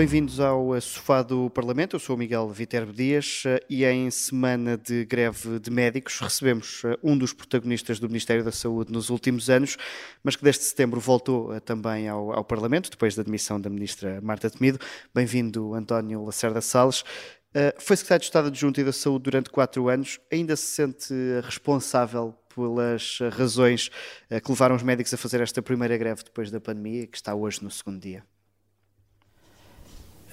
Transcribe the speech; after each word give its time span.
Bem-vindos 0.00 0.40
ao 0.40 0.74
eh, 0.74 0.80
Sofá 0.80 1.20
do 1.22 1.50
Parlamento. 1.50 1.94
Eu 1.94 2.00
sou 2.00 2.16
o 2.16 2.18
Miguel 2.18 2.48
Viterbo 2.48 2.90
Dias 2.90 3.42
eh, 3.44 3.60
e 3.68 3.84
em 3.84 4.10
semana 4.10 4.78
de 4.78 5.04
greve 5.04 5.58
de 5.58 5.70
médicos 5.70 6.18
recebemos 6.20 6.80
eh, 6.86 6.96
um 7.02 7.18
dos 7.18 7.34
protagonistas 7.34 8.00
do 8.00 8.08
Ministério 8.08 8.42
da 8.42 8.50
Saúde 8.50 8.90
nos 8.90 9.10
últimos 9.10 9.50
anos, 9.50 9.76
mas 10.24 10.36
que 10.36 10.42
desde 10.42 10.62
setembro 10.62 10.98
voltou 10.98 11.60
também 11.60 12.08
ao, 12.08 12.32
ao 12.32 12.42
Parlamento, 12.42 12.90
depois 12.90 13.14
da 13.14 13.20
admissão 13.20 13.60
da 13.60 13.68
Ministra 13.68 14.22
Marta 14.22 14.48
Temido. 14.48 14.78
Bem-vindo, 15.14 15.74
António 15.74 16.24
Lacerda 16.24 16.62
Salles. 16.62 17.04
Foi 17.78 17.94
Secretário 17.94 18.20
de 18.20 18.26
Estado 18.26 18.48
Adjunto 18.48 18.80
e 18.80 18.84
da 18.84 18.94
Saúde 18.94 19.24
durante 19.24 19.50
quatro 19.50 19.90
anos. 19.90 20.18
Ainda 20.32 20.56
se 20.56 20.64
sente 20.64 21.12
responsável 21.42 22.34
pelas 22.54 23.18
razões 23.32 23.90
que 24.30 24.50
levaram 24.50 24.76
os 24.76 24.82
médicos 24.82 25.12
a 25.12 25.18
fazer 25.18 25.42
esta 25.42 25.60
primeira 25.60 25.98
greve 25.98 26.24
depois 26.24 26.50
da 26.50 26.58
pandemia, 26.58 27.06
que 27.06 27.18
está 27.18 27.34
hoje 27.34 27.62
no 27.62 27.70
segundo 27.70 28.00
dia? 28.00 28.24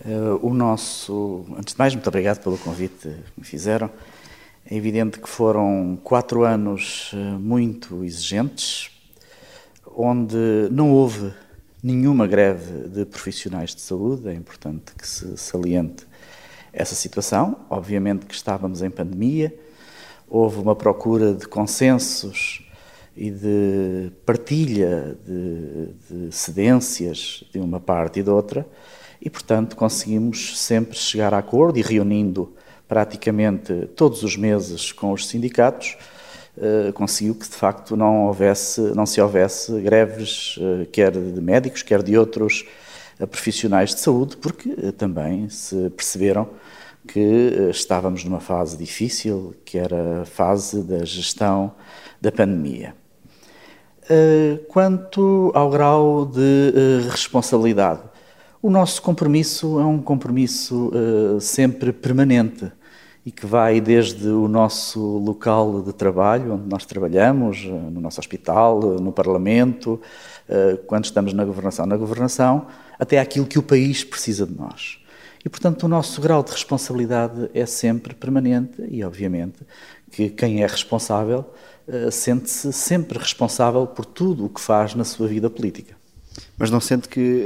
Uh, 0.07 0.39
o 0.41 0.53
nosso, 0.53 1.43
antes 1.57 1.73
de 1.73 1.79
mais, 1.79 1.93
muito 1.93 2.07
obrigado 2.07 2.41
pelo 2.41 2.57
convite 2.57 3.09
que 3.09 3.39
me 3.39 3.43
fizeram. 3.43 3.89
É 4.65 4.73
evidente 4.73 5.19
que 5.19 5.27
foram 5.27 5.99
quatro 6.01 6.45
anos 6.45 7.11
uh, 7.11 7.17
muito 7.37 8.05
exigentes, 8.05 8.89
onde 9.97 10.37
não 10.71 10.93
houve 10.93 11.33
nenhuma 11.83 12.25
greve 12.25 12.87
de 12.87 13.03
profissionais 13.03 13.75
de 13.75 13.81
saúde. 13.81 14.29
É 14.29 14.33
importante 14.33 14.95
que 14.97 15.05
se 15.05 15.35
saliente 15.35 16.07
essa 16.71 16.95
situação. 16.95 17.57
Obviamente 17.69 18.25
que 18.25 18.33
estávamos 18.33 18.81
em 18.81 18.89
pandemia, 18.89 19.53
houve 20.29 20.61
uma 20.61 20.73
procura 20.73 21.33
de 21.33 21.45
consensos 21.49 22.65
e 23.13 23.29
de 23.29 24.09
partilha 24.25 25.17
de, 25.25 25.87
de 26.09 26.31
cedências 26.33 27.43
de 27.51 27.59
uma 27.59 27.81
parte 27.81 28.21
e 28.21 28.23
de 28.23 28.29
outra 28.29 28.65
e, 29.21 29.29
portanto, 29.29 29.75
conseguimos 29.75 30.59
sempre 30.59 30.97
chegar 30.97 31.33
a 31.33 31.37
acordo 31.37 31.79
e 31.79 31.81
reunindo 31.81 32.53
praticamente 32.87 33.87
todos 33.95 34.23
os 34.23 34.37
meses 34.37 34.91
com 34.91 35.11
os 35.11 35.27
sindicatos, 35.27 35.97
eh, 36.59 36.91
conseguiu 36.91 37.35
que 37.35 37.47
de 37.47 37.55
facto 37.55 37.95
não 37.95 38.25
houvesse, 38.25 38.81
não 38.95 39.05
se 39.05 39.21
houvesse 39.21 39.79
greves, 39.79 40.57
eh, 40.59 40.87
quer 40.91 41.11
de 41.11 41.39
médicos, 41.39 41.83
quer 41.83 42.01
de 42.01 42.17
outros 42.17 42.65
eh, 43.19 43.25
profissionais 43.27 43.93
de 43.93 43.99
saúde, 43.99 44.37
porque 44.37 44.91
também 44.93 45.47
se 45.49 45.89
perceberam 45.91 46.49
que 47.07 47.69
estávamos 47.69 48.23
numa 48.23 48.39
fase 48.39 48.75
difícil, 48.75 49.55
que 49.63 49.77
era 49.77 50.23
a 50.23 50.25
fase 50.25 50.81
da 50.81 51.05
gestão 51.05 51.71
da 52.19 52.31
pandemia. 52.31 52.93
Quanto 54.67 55.51
ao 55.53 55.69
grau 55.69 56.25
de 56.25 57.07
responsabilidade, 57.09 58.01
o 58.67 58.69
nosso 58.69 59.01
compromisso 59.01 59.79
é 59.79 59.85
um 59.85 60.01
compromisso 60.01 60.89
uh, 60.89 61.39
sempre 61.39 61.93
permanente 61.93 62.69
e 63.25 63.31
que 63.31 63.45
vai 63.45 63.79
desde 63.79 64.27
o 64.27 64.45
nosso 64.49 64.99
local 65.19 65.81
de 65.81 65.93
trabalho, 65.93 66.55
onde 66.55 66.67
nós 66.67 66.85
trabalhamos, 66.85 67.63
eh, 67.65 67.69
no 67.69 67.99
nosso 67.99 68.21
hospital, 68.21 68.79
eh, 68.95 69.01
no 69.01 69.11
Parlamento, 69.11 69.99
quando 70.85 71.03
estamos 71.03 71.33
na 71.33 71.43
governação, 71.43 71.85
na 71.85 71.97
governação, 71.97 72.67
até 72.97 73.19
aquilo 73.19 73.45
que 73.45 73.59
o 73.59 73.63
país 73.63 74.01
precisa 74.01 74.45
de 74.45 74.55
nós. 74.55 74.99
E, 75.43 75.49
portanto, 75.49 75.83
o 75.83 75.87
nosso 75.89 76.21
grau 76.21 76.41
de 76.41 76.53
responsabilidade 76.53 77.49
é 77.53 77.65
sempre 77.65 78.15
permanente 78.15 78.81
e, 78.89 79.03
obviamente, 79.03 79.57
que 80.09 80.29
quem 80.29 80.63
é 80.63 80.65
responsável 80.65 81.43
sente-se 82.09 82.71
sempre 82.71 83.17
responsável 83.19 83.85
por 83.85 84.05
tudo 84.05 84.45
o 84.45 84.49
que 84.49 84.61
faz 84.61 84.95
na 84.95 85.03
sua 85.03 85.27
vida 85.27 85.49
política. 85.49 85.97
Mas 86.57 86.71
não 86.71 86.79
sente 86.79 87.09
que 87.09 87.45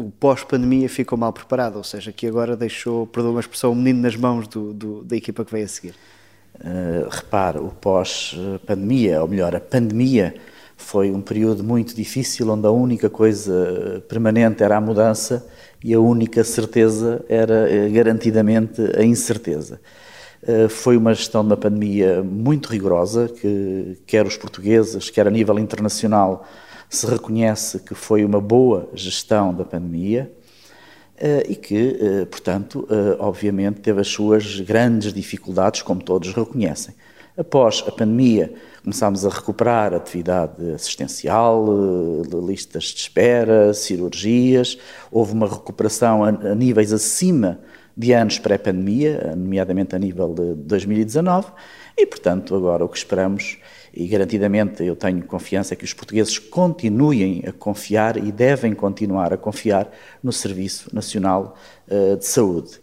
o 0.00 0.10
pós-pandemia 0.10 0.88
ficou 0.88 1.18
mal 1.18 1.32
preparado, 1.32 1.76
ou 1.76 1.84
seja, 1.84 2.10
que 2.10 2.26
agora 2.26 2.56
deixou, 2.56 3.06
perdoa 3.06 3.32
uma 3.32 3.40
expressão, 3.40 3.72
o 3.72 3.74
menino 3.76 4.00
nas 4.00 4.16
mãos 4.16 4.48
do, 4.48 4.72
do, 4.72 5.04
da 5.04 5.14
equipa 5.14 5.44
que 5.44 5.52
veio 5.52 5.66
a 5.66 5.68
seguir? 5.68 5.94
Uh, 6.56 7.08
repare, 7.08 7.58
o 7.58 7.68
pós-pandemia, 7.68 9.20
ou 9.20 9.28
melhor, 9.28 9.54
a 9.54 9.60
pandemia, 9.60 10.34
foi 10.76 11.10
um 11.10 11.20
período 11.20 11.62
muito 11.62 11.94
difícil 11.94 12.48
onde 12.48 12.66
a 12.66 12.70
única 12.70 13.10
coisa 13.10 14.02
permanente 14.08 14.62
era 14.62 14.78
a 14.78 14.80
mudança 14.80 15.46
e 15.84 15.92
a 15.92 16.00
única 16.00 16.42
certeza 16.42 17.22
era 17.28 17.70
eh, 17.70 17.88
garantidamente 17.90 18.80
a 18.96 19.04
incerteza. 19.04 19.80
Uh, 20.42 20.68
foi 20.70 20.96
uma 20.96 21.12
gestão 21.12 21.46
da 21.46 21.56
pandemia 21.56 22.22
muito 22.22 22.70
rigorosa 22.70 23.28
que 23.28 23.98
quer 24.06 24.26
os 24.26 24.38
portugueses, 24.38 25.10
quer 25.10 25.26
a 25.26 25.30
nível 25.30 25.58
internacional, 25.58 26.46
se 26.90 27.06
reconhece 27.06 27.78
que 27.78 27.94
foi 27.94 28.24
uma 28.24 28.40
boa 28.40 28.90
gestão 28.92 29.54
da 29.54 29.64
pandemia 29.64 30.30
eh, 31.16 31.46
e 31.50 31.54
que, 31.54 31.98
eh, 32.00 32.24
portanto, 32.24 32.86
eh, 32.90 33.16
obviamente 33.20 33.80
teve 33.80 34.00
as 34.00 34.08
suas 34.08 34.58
grandes 34.58 35.12
dificuldades, 35.12 35.82
como 35.82 36.02
todos 36.02 36.34
reconhecem. 36.34 36.92
Após 37.38 37.84
a 37.86 37.92
pandemia, 37.92 38.52
começámos 38.82 39.24
a 39.24 39.28
recuperar 39.28 39.94
atividade 39.94 40.72
assistencial, 40.72 41.64
listas 42.44 42.84
de 42.84 43.00
espera, 43.00 43.72
cirurgias, 43.72 44.76
houve 45.12 45.32
uma 45.32 45.46
recuperação 45.46 46.24
a 46.24 46.54
níveis 46.54 46.92
acima 46.92 47.60
de 47.96 48.12
anos 48.12 48.38
pré-pandemia, 48.38 49.34
nomeadamente 49.36 49.94
a 49.94 49.98
nível 49.98 50.34
de 50.34 50.54
2019, 50.54 51.52
e, 51.96 52.04
portanto, 52.04 52.54
agora 52.54 52.84
o 52.84 52.88
que 52.88 52.98
esperamos 52.98 53.58
e 53.92 54.06
garantidamente 54.06 54.84
eu 54.84 54.94
tenho 54.94 55.22
confiança 55.22 55.74
que 55.74 55.84
os 55.84 55.92
portugueses 55.92 56.38
continuem 56.38 57.42
a 57.46 57.52
confiar 57.52 58.16
e 58.16 58.30
devem 58.30 58.72
continuar 58.72 59.32
a 59.32 59.36
confiar 59.36 59.90
no 60.22 60.32
Serviço 60.32 60.94
Nacional 60.94 61.56
uh, 61.88 62.16
de 62.16 62.26
Saúde. 62.26 62.80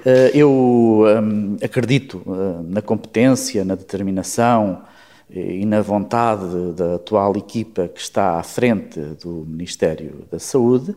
Uh, 0.00 0.34
eu 0.34 0.50
um, 0.50 1.56
acredito 1.62 2.22
uh, 2.26 2.62
na 2.64 2.82
competência, 2.82 3.64
na 3.64 3.74
determinação 3.74 4.82
e 5.30 5.64
na 5.64 5.80
vontade 5.80 6.72
da 6.76 6.96
atual 6.96 7.34
equipa 7.36 7.88
que 7.88 8.00
está 8.00 8.38
à 8.38 8.42
frente 8.42 9.00
do 9.00 9.46
Ministério 9.48 10.26
da 10.30 10.38
Saúde, 10.38 10.94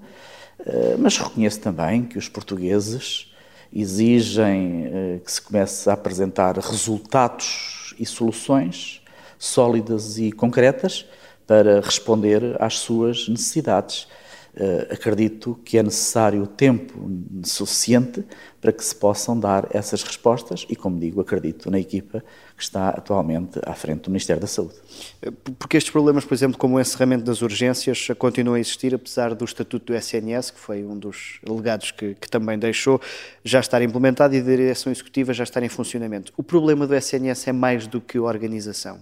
mas 0.99 1.17
reconheço 1.17 1.61
também 1.61 2.03
que 2.03 2.17
os 2.17 2.27
portugueses 2.27 3.33
exigem 3.71 5.21
que 5.23 5.31
se 5.31 5.41
comece 5.41 5.89
a 5.89 5.93
apresentar 5.93 6.57
resultados 6.57 7.95
e 7.97 8.05
soluções 8.05 9.04
sólidas 9.37 10.17
e 10.17 10.31
concretas 10.31 11.05
para 11.47 11.79
responder 11.79 12.55
às 12.59 12.79
suas 12.79 13.27
necessidades. 13.27 14.07
Uh, 14.55 14.93
acredito 14.93 15.59
que 15.65 15.77
é 15.77 15.83
necessário 15.83 16.47
tempo 16.47 17.11
suficiente 17.43 18.23
para 18.61 18.71
que 18.71 18.81
se 18.81 18.95
possam 18.95 19.37
dar 19.37 19.67
essas 19.69 20.01
respostas 20.01 20.65
e, 20.69 20.77
como 20.77 20.97
digo, 20.97 21.19
acredito 21.19 21.69
na 21.69 21.77
equipa 21.77 22.23
que 22.55 22.63
está 22.63 22.87
atualmente 22.87 23.59
à 23.65 23.73
frente 23.73 24.03
do 24.03 24.09
Ministério 24.09 24.41
da 24.41 24.47
Saúde. 24.47 24.75
Eh, 25.21 25.29
porque 25.59 25.75
estes 25.75 25.91
problemas, 25.91 26.23
por 26.23 26.33
exemplo, 26.33 26.57
como 26.57 26.77
o 26.77 26.79
encerramento 26.79 27.25
das 27.25 27.41
urgências, 27.41 28.07
continuam 28.17 28.55
a 28.55 28.59
existir, 28.61 28.95
apesar 28.95 29.35
do 29.35 29.43
Estatuto 29.43 29.91
do 29.91 29.93
SNS, 29.93 30.51
que 30.51 30.59
foi 30.59 30.85
um 30.85 30.97
dos 30.97 31.41
legados 31.45 31.91
que, 31.91 32.15
que 32.15 32.29
também 32.29 32.57
deixou, 32.57 33.01
já 33.43 33.59
estar 33.59 33.81
implementado 33.81 34.35
e 34.35 34.39
a 34.39 34.41
direção 34.41 34.89
executiva 34.89 35.33
já 35.33 35.43
estar 35.43 35.61
em 35.63 35.69
funcionamento. 35.69 36.31
O 36.37 36.41
problema 36.41 36.87
do 36.87 36.95
SNS 36.95 37.49
é 37.49 37.51
mais 37.51 37.87
do 37.87 37.99
que 37.99 38.17
a 38.17 38.21
organização? 38.21 39.01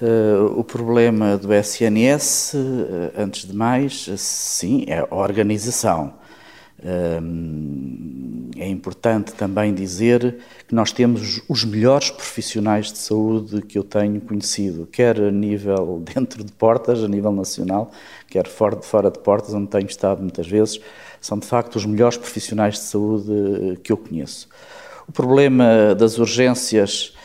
Uh, 0.00 0.58
o 0.58 0.62
problema 0.62 1.36
do 1.36 1.52
SNS, 1.52 2.54
eh, 2.54 3.20
antes 3.20 3.44
de 3.44 3.56
mais, 3.56 4.08
sim, 4.16 4.84
é 4.86 5.00
a 5.00 5.12
organização. 5.12 6.14
Uh, 6.78 8.48
é 8.56 8.68
importante 8.68 9.32
também 9.32 9.74
dizer 9.74 10.38
que 10.68 10.72
nós 10.72 10.92
temos 10.92 11.42
os 11.48 11.64
melhores 11.64 12.10
profissionais 12.10 12.92
de 12.92 12.98
saúde 12.98 13.60
que 13.62 13.76
eu 13.76 13.82
tenho 13.82 14.20
conhecido, 14.20 14.86
quer 14.86 15.20
a 15.20 15.32
nível 15.32 16.00
dentro 16.14 16.44
de 16.44 16.52
portas, 16.52 17.02
a 17.02 17.08
nível 17.08 17.32
nacional, 17.32 17.90
quer 18.28 18.46
fora 18.46 19.10
de, 19.10 19.18
portas, 19.18 19.52
onde 19.52 19.66
tenho 19.66 19.86
estado 19.86 20.22
muitas 20.22 20.46
vezes, 20.46 20.80
são 21.20 21.40
de 21.40 21.46
facto 21.46 21.74
os 21.74 21.84
melhores 21.84 22.16
profissionais 22.16 22.74
de 22.74 22.80
saúde 22.80 23.80
que 23.82 23.90
eu 23.90 23.96
conheço. 23.96 24.48
O 25.08 25.12
problema 25.12 25.94
das 25.96 26.18
urgências 26.18 27.14
eh, 27.14 27.17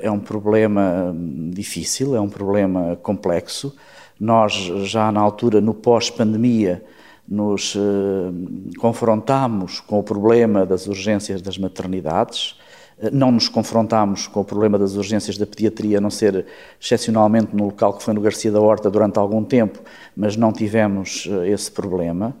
é 0.00 0.10
um 0.10 0.18
problema 0.18 1.14
difícil, 1.50 2.16
é 2.16 2.20
um 2.20 2.28
problema 2.28 2.96
complexo. 3.02 3.74
Nós, 4.18 4.54
já 4.84 5.12
na 5.12 5.20
altura, 5.20 5.60
no 5.60 5.74
pós-pandemia, 5.74 6.82
nos 7.28 7.74
eh, 7.76 8.78
confrontamos 8.78 9.80
com 9.80 9.98
o 9.98 10.02
problema 10.02 10.64
das 10.64 10.86
urgências 10.86 11.42
das 11.42 11.58
maternidades, 11.58 12.56
eh, 12.98 13.10
não 13.10 13.32
nos 13.32 13.48
confrontamos 13.48 14.26
com 14.26 14.40
o 14.40 14.44
problema 14.44 14.78
das 14.78 14.94
urgências 14.94 15.36
da 15.36 15.46
pediatria, 15.46 15.98
a 15.98 16.00
não 16.00 16.10
ser 16.10 16.46
excepcionalmente 16.80 17.54
no 17.54 17.64
local 17.64 17.94
que 17.94 18.02
foi 18.02 18.14
no 18.14 18.20
Garcia 18.20 18.52
da 18.52 18.60
Horta 18.60 18.90
durante 18.90 19.18
algum 19.18 19.42
tempo, 19.42 19.80
mas 20.16 20.36
não 20.36 20.52
tivemos 20.52 21.28
esse 21.46 21.70
problema. 21.70 22.34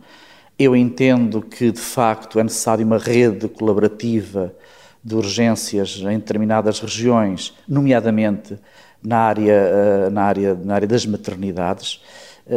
Eu 0.58 0.74
entendo 0.74 1.42
que, 1.42 1.70
de 1.70 1.80
facto, 1.80 2.38
é 2.38 2.44
necessário 2.44 2.86
uma 2.86 2.96
rede 2.96 3.48
colaborativa 3.48 4.54
de 5.06 5.14
urgências 5.14 5.98
em 6.00 6.18
determinadas 6.18 6.80
regiões, 6.80 7.54
nomeadamente 7.68 8.58
na 9.00 9.18
área, 9.18 9.52
eh, 9.52 10.10
na 10.10 10.22
área, 10.22 10.54
na 10.54 10.74
área 10.74 10.88
das 10.88 11.06
maternidades, 11.06 12.02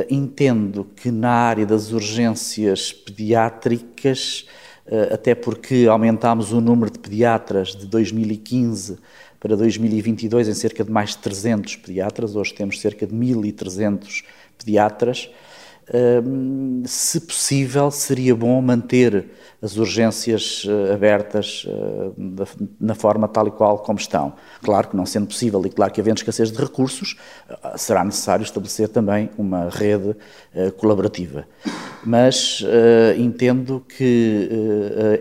entendo 0.09 0.85
que 0.95 1.09
na 1.09 1.31
área 1.31 1.65
das 1.65 1.91
urgências 1.91 2.93
pediátricas, 2.93 4.45
até 5.11 5.33
porque 5.33 5.87
aumentámos 5.89 6.51
o 6.51 6.61
número 6.61 6.91
de 6.91 6.99
pediatras 6.99 7.75
de 7.75 7.87
2015 7.87 8.99
para 9.39 9.55
2022 9.55 10.47
em 10.47 10.53
cerca 10.53 10.83
de 10.83 10.91
mais 10.91 11.11
de 11.11 11.17
300 11.19 11.77
pediatras, 11.77 12.35
hoje 12.35 12.53
temos 12.53 12.79
cerca 12.79 13.07
de 13.07 13.15
1.300 13.15 14.23
pediatras, 14.57 15.29
se 16.85 17.21
possível, 17.21 17.89
seria 17.89 18.35
bom 18.35 18.61
manter 18.61 19.25
as 19.61 19.75
urgências 19.75 20.65
eh, 20.67 20.93
abertas 20.93 21.65
eh, 21.67 22.45
na 22.79 22.95
forma 22.95 23.27
tal 23.27 23.47
e 23.47 23.51
qual 23.51 23.79
como 23.79 23.99
estão. 23.99 24.33
Claro 24.61 24.87
que 24.87 24.95
não 24.95 25.05
sendo 25.05 25.27
possível 25.27 25.61
e 25.65 25.69
claro 25.69 25.91
que 25.91 25.99
havendo 25.99 26.17
escassez 26.17 26.51
de 26.51 26.57
recursos, 26.57 27.17
eh, 27.49 27.77
será 27.77 28.03
necessário 28.05 28.43
estabelecer 28.43 28.87
também 28.87 29.29
uma 29.37 29.69
rede 29.69 30.15
colaborativa. 30.77 31.45
Mas 32.03 32.63
entendo 33.17 33.83
que 33.87 34.49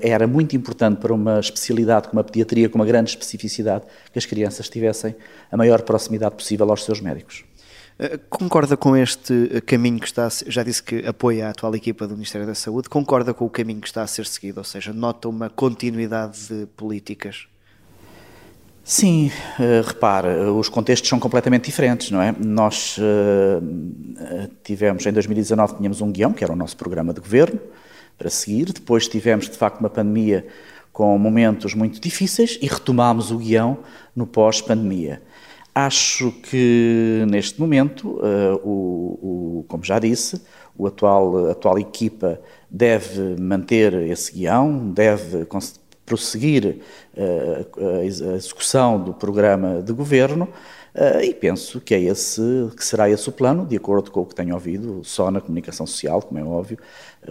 era 0.01 0.27
muito 0.27 0.57
importante 0.57 0.99
para 0.99 1.13
uma 1.13 1.39
especialidade 1.39 2.09
como 2.09 2.21
a 2.21 2.25
pediatria, 2.25 2.69
com 2.69 2.79
uma 2.79 2.87
grande 2.87 3.11
especificidade, 3.11 3.85
que 4.13 4.19
as 4.19 4.25
crianças 4.25 4.69
tivessem 4.69 5.15
a 5.51 5.57
maior 5.57 5.83
proximidade 5.83 6.37
possível 6.37 6.71
aos 6.71 6.85
seus 6.85 7.01
médicos. 7.01 7.48
Eh, 7.99 8.19
concorda 8.31 8.77
com 8.77 8.97
este 8.97 9.61
caminho 9.67 9.99
que 9.99 10.07
está, 10.07 10.29
já 10.47 10.63
disse 10.63 10.83
que 10.83 11.05
apoia 11.05 11.49
a 11.49 11.51
atual 11.51 11.75
equipa 11.75 12.07
do 12.07 12.15
Ministério 12.15 12.47
da 12.47 12.55
Saúde, 12.55 12.89
concorda 12.89 13.35
com 13.35 13.45
o 13.45 13.51
caminho 13.51 13.81
que 13.81 13.89
está 13.89 14.03
a 14.03 14.07
ser 14.07 14.25
seguido, 14.27 14.59
ou 14.59 14.65
seja, 14.65 14.93
nota 14.93 15.29
uma 15.29 15.51
continuidade 15.51 16.49
de 16.49 16.67
políticas? 16.77 17.49
Sim, 18.85 19.31
uh, 19.59 19.87
repare, 19.87 20.29
os 20.29 20.69
contextos 20.69 21.11
são 21.11 21.19
completamente 21.19 21.65
diferentes, 21.65 22.11
não 22.11 22.23
é? 22.23 22.35
Nós 22.39 22.97
tivemos, 24.63 25.05
em 25.05 25.13
2019, 25.13 25.77
tínhamos 25.77 26.01
um 26.01 26.11
guião, 26.11 26.33
que 26.33 26.43
era 26.43 26.53
o 26.53 26.57
nosso 26.57 26.77
programa 26.77 27.13
de 27.13 27.21
governo, 27.21 27.61
para 28.17 28.31
seguir, 28.31 28.73
depois 28.73 29.07
tivemos, 29.07 29.51
de 29.51 29.57
facto, 29.59 29.81
uma 29.81 29.91
pandemia 29.91 30.47
com 30.91 31.17
momentos 31.19 31.75
muito 31.75 32.01
difíceis 32.01 32.59
e 32.63 32.67
retomámos 32.67 33.31
o 33.31 33.39
guião 33.39 33.79
no 34.17 34.27
pós-pandemia. 34.27 35.21
Acho 35.81 36.33
que 36.33 37.25
neste 37.31 37.61
momento, 37.61 38.09
uh, 38.09 38.61
o, 38.65 39.61
o, 39.61 39.65
como 39.69 39.85
já 39.85 40.01
disse, 40.01 40.43
o 40.77 40.89
atual, 40.89 41.47
a 41.47 41.53
atual 41.53 41.79
equipa 41.79 42.41
deve 42.69 43.41
manter 43.41 43.95
esse 43.95 44.33
guião, 44.33 44.91
deve 44.91 45.47
prosseguir 46.05 46.81
uh, 47.17 48.01
a 48.01 48.05
execução 48.05 49.01
do 49.01 49.15
programa 49.15 49.81
de 49.81 49.93
governo 49.93 50.49
uh, 50.97 51.23
e 51.23 51.33
penso 51.33 51.81
que 51.81 51.95
é 51.95 52.01
esse 52.01 52.43
que 52.77 52.85
será 52.85 53.09
esse 53.09 53.29
o 53.29 53.33
plano, 53.33 53.65
de 53.65 53.77
acordo 53.77 54.11
com 54.11 54.23
o 54.23 54.27
que 54.27 54.35
tenho 54.35 54.55
ouvido 54.55 55.03
só 55.05 55.31
na 55.31 55.41
comunicação 55.41 55.87
social, 55.87 56.21
como 56.21 56.41
é 56.41 56.43
óbvio, 56.43 56.77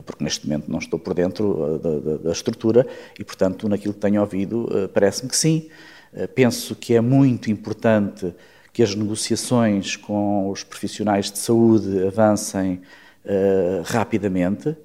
porque 0.05 0.23
neste 0.23 0.47
momento 0.47 0.71
não 0.71 0.79
estou 0.79 0.97
por 0.97 1.13
dentro 1.13 1.77
da, 1.79 1.99
da, 1.99 2.17
da 2.17 2.31
estrutura 2.31 2.87
e, 3.19 3.25
portanto, 3.25 3.67
naquilo 3.67 3.93
que 3.93 3.99
tenho 3.99 4.21
ouvido, 4.21 4.69
parece-me 4.93 5.29
que 5.29 5.35
sim. 5.35 5.67
Eh, 6.13 6.27
penso 6.27 6.75
que 6.75 6.93
é 6.93 7.01
muito 7.01 7.51
importante 7.51 8.33
que 8.73 8.83
as 8.83 8.93
negociações 8.93 9.95
com 9.95 10.49
os 10.49 10.63
profissionais 10.63 11.31
de 11.31 11.39
saúde 11.39 12.05
avancem 12.05 12.79
uh, 13.25 13.81
rapidamente. 13.83 14.75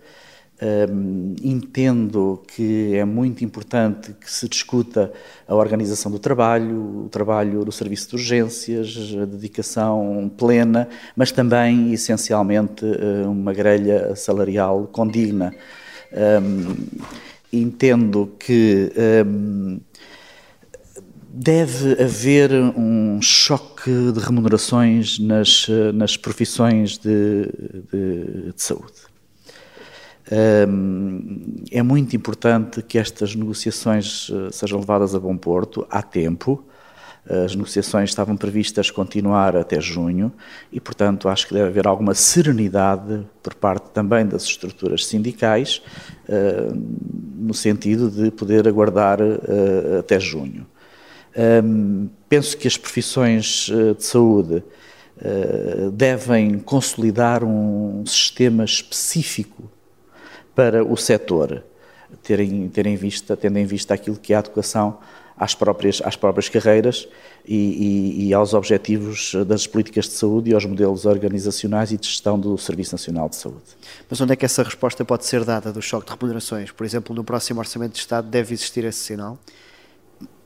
Um, 0.90 1.34
entendo 1.42 2.40
que 2.46 2.94
é 2.94 3.04
muito 3.04 3.44
importante 3.44 4.14
que 4.19 4.30
se 4.30 4.48
discuta 4.48 5.12
a 5.46 5.54
organização 5.54 6.10
do 6.10 6.20
trabalho, 6.20 7.04
o 7.04 7.08
trabalho 7.10 7.64
do 7.64 7.72
serviço 7.72 8.10
de 8.10 8.14
urgências, 8.14 9.14
a 9.20 9.25
dedicação 9.25 10.30
plena, 10.38 10.88
mas 11.16 11.32
também, 11.32 11.92
essencialmente, 11.92 12.86
uma 13.26 13.52
grelha 13.52 14.14
salarial 14.14 14.88
condigna. 14.92 15.52
Um, 16.12 16.76
entendo 17.52 18.32
que 18.38 18.90
um, 19.26 19.80
Deve 21.34 21.93
haver 22.02 22.52
um 22.52 23.19
choque 23.23 23.90
de 24.12 24.20
remunerações 24.20 25.19
nas, 25.19 25.67
nas 25.94 26.14
profissões 26.14 26.99
de, 26.99 27.46
de, 27.90 28.52
de 28.52 28.62
saúde. 28.62 28.93
é 31.70 31.82
muito 31.82 32.14
importante 32.14 32.82
que 32.82 32.99
estas 32.99 33.34
negociações 33.34 34.31
eh, 34.31 34.52
sejam 34.52 34.79
levadas 34.79 35.14
a 35.14 35.19
bom 35.19 35.34
porto, 35.34 35.87
há 35.90 36.02
tempo. 36.02 36.62
As 37.26 37.55
negociações 37.55 38.11
estavam 38.11 38.37
previstas 38.37 38.90
continuar 38.90 39.56
até 39.56 39.81
junho 39.81 40.31
e, 40.70 40.78
portanto, 40.81 41.31
acho 41.31 41.46
que 41.49 41.55
deve 41.55 41.69
haver 41.69 41.87
alguma 41.87 42.14
serenidade 42.14 43.25
por 43.43 43.55
parte 43.55 43.90
também 43.90 44.26
das 44.26 44.44
estruturas 44.44 45.06
sindicais, 45.06 45.81
no 47.37 47.55
sentido 47.55 48.11
de 48.11 48.31
poder 48.32 48.69
aguardar 48.69 49.19
eh, 49.20 49.99
até 50.00 50.20
junho. 50.20 50.67
Um, 51.37 52.08
penso 52.29 52.56
que 52.56 52.69
as 52.69 52.76
profissões 52.76 53.70
eh, 53.73 53.94
de 53.94 54.05
saúde 54.05 54.62
uh, 55.17 55.90
devem 55.90 56.58
consolidar 56.58 57.43
um 57.43 58.05
sistema 58.05 58.64
específico 58.64 59.70
para 60.55 60.84
o 60.84 60.96
setor, 60.96 61.64
terem, 62.23 62.69
terem 62.69 62.96
vista, 62.96 63.34
tendo 63.37 63.58
em 63.58 63.64
vista 63.64 63.94
aquilo 63.94 64.17
que 64.17 64.34
é 64.34 64.37
a 64.37 64.40
adequação 64.40 64.99
às 65.37 65.55
próprias, 65.55 66.02
às 66.05 66.17
próprias 66.17 66.49
carreiras 66.49 67.08
e, 67.46 67.56
e, 67.56 68.28
e, 68.28 68.35
aos 68.35 68.52
objetivos 68.52 69.35
das 69.46 69.67
políticas 69.67 70.05
de 70.05 70.12
saúde 70.12 70.50
e 70.50 70.55
aos 70.55 70.64
modelos 70.67 71.06
organizacionais 71.06 71.90
e 71.90 71.96
de 71.96 72.06
gestão 72.06 72.38
do 72.38 72.56
Serviço 72.58 72.93
Nacional 72.93 73.28
de 73.28 73.37
Saúde. 73.37 73.76
Mas 74.08 74.20
onde 74.20 74.35
é 74.35 74.37
que 74.37 74.44
essa 74.44 74.62
resposta 74.62 75.05
pode 75.05 75.25
ser 75.25 75.44
dada 75.44 75.73
do 75.73 75.81
choque 75.81 76.06
de 76.06 76.12
remunerações? 76.12 76.70
Por 76.70 76.85
exemplo, 76.85 77.17
no 77.17 77.25
próximo 77.25 77.61
Orçamento 77.61 77.94
de 77.94 78.00
Estado 78.00 78.28
deve 78.28 78.55
existir 78.55 78.85
esse 78.85 78.99
sinal? 78.99 79.38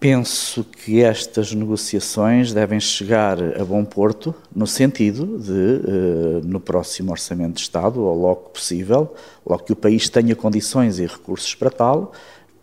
Penso 0.08 0.62
que 0.62 1.02
estas 1.02 1.52
negociações 1.52 2.52
devem 2.52 2.78
chegar 2.78 3.42
a 3.60 3.64
bom 3.64 3.84
porto, 3.84 4.32
no 4.54 4.64
sentido 4.64 5.36
de, 5.36 5.50
eh, 5.52 6.40
no 6.44 6.60
próximo 6.60 7.10
Orçamento 7.10 7.54
de 7.54 7.62
Estado, 7.62 8.00
ou 8.00 8.16
logo 8.16 8.50
possível, 8.50 9.12
logo 9.44 9.64
que 9.64 9.72
o 9.72 9.74
país 9.74 10.08
tenha 10.08 10.36
condições 10.36 11.00
e 11.00 11.06
recursos 11.06 11.52
para 11.56 11.70
tal, 11.70 12.12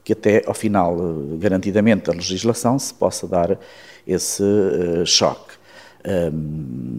que 0.06 0.14
até 0.14 0.42
ao 0.48 0.54
final, 0.54 0.96
eh, 0.98 1.38
garantidamente, 1.38 2.10
a 2.10 2.14
legislação 2.14 2.80
se 2.80 2.94
possa 2.94 3.28
dar 3.28 3.60
esse 4.08 4.42
eh, 4.42 5.06
choque. 5.06 5.56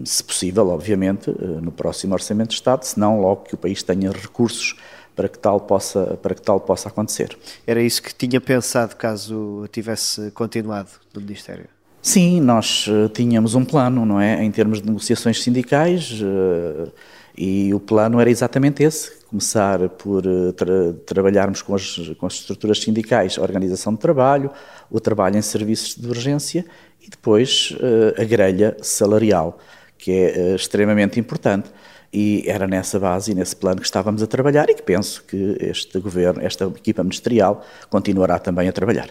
se 0.03 0.23
possível, 0.23 0.69
obviamente, 0.69 1.31
no 1.61 1.71
próximo 1.71 2.13
Orçamento 2.13 2.49
de 2.49 2.55
Estado, 2.55 2.83
se 2.83 2.99
não 2.99 3.19
logo 3.19 3.45
que 3.45 3.55
o 3.55 3.57
país 3.57 3.81
tenha 3.81 4.11
recursos 4.11 4.73
para 4.73 4.94
que 5.29 5.39
tal 5.39 5.59
possa, 5.59 6.17
para 6.21 6.35
que 6.35 6.41
tal 6.41 6.59
possa 6.59 6.89
acontecer. 6.89 7.37
Era 7.65 7.81
isso 7.81 8.01
que 8.03 8.13
tinha 8.13 8.41
pensado 8.41 8.95
caso 8.95 9.67
tivesse 9.71 10.31
continuado 10.31 10.89
no 11.13 11.21
Ministério? 11.21 11.67
Sim, 12.05 12.39
nós 12.39 12.85
uh, 12.85 13.09
tínhamos 13.09 13.55
um 13.55 13.65
plano, 13.65 14.05
não 14.05 14.21
é, 14.21 14.43
em 14.43 14.51
termos 14.51 14.79
de 14.79 14.85
negociações 14.85 15.41
sindicais, 15.41 16.21
uh, 16.21 16.91
e 17.35 17.73
o 17.73 17.79
plano 17.79 18.19
era 18.19 18.29
exatamente 18.29 18.83
esse, 18.83 19.25
começar 19.25 19.89
por 19.89 20.23
uh, 20.23 20.53
tra 20.53 20.93
trabalharmos 21.03 21.63
com 21.63 21.73
as, 21.73 21.97
com 22.19 22.27
as 22.27 22.33
estruturas 22.35 22.79
sindicais, 22.79 23.39
a 23.39 23.41
organização 23.41 23.91
de 23.91 23.99
trabalho, 23.99 24.51
o 24.91 24.99
trabalho 24.99 25.35
em 25.35 25.41
serviços 25.41 25.95
de 25.95 26.07
urgência 26.07 26.63
e 27.01 27.09
depois 27.09 27.75
a 28.19 28.23
grelha 28.23 28.77
salarial, 28.81 29.57
que 29.97 30.11
é 30.11 30.53
extremamente 30.55 31.19
importante. 31.19 31.71
E 32.17 32.45
era 32.47 32.65
nessa 32.65 32.97
base 32.97 33.33
e 33.33 33.35
nesse 33.35 33.53
plano 33.53 33.81
que 33.81 33.85
estávamos 33.85 34.23
a 34.23 34.27
trabalhar 34.27 34.69
e 34.69 34.73
que 34.73 34.81
penso 34.81 35.21
que 35.25 35.57
este 35.59 35.99
governo, 35.99 36.41
esta 36.41 36.63
equipa 36.63 37.03
ministerial, 37.03 37.61
continuará 37.89 38.39
também 38.39 38.69
a 38.69 38.71
trabalhar. 38.71 39.09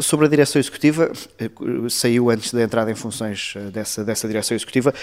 Sobre 0.00 0.24
a 0.24 0.30
direção 0.30 0.58
executiva, 0.58 1.12
eh, 1.38 1.50
saiu 1.90 2.30
antes 2.30 2.50
da 2.50 2.62
entrada 2.62 2.90
em 2.90 2.94
funções 2.94 3.52
eh, 3.54 3.70
dessa, 3.70 4.02
dessa 4.02 4.26
direção 4.26 4.56
executiva, 4.56 4.94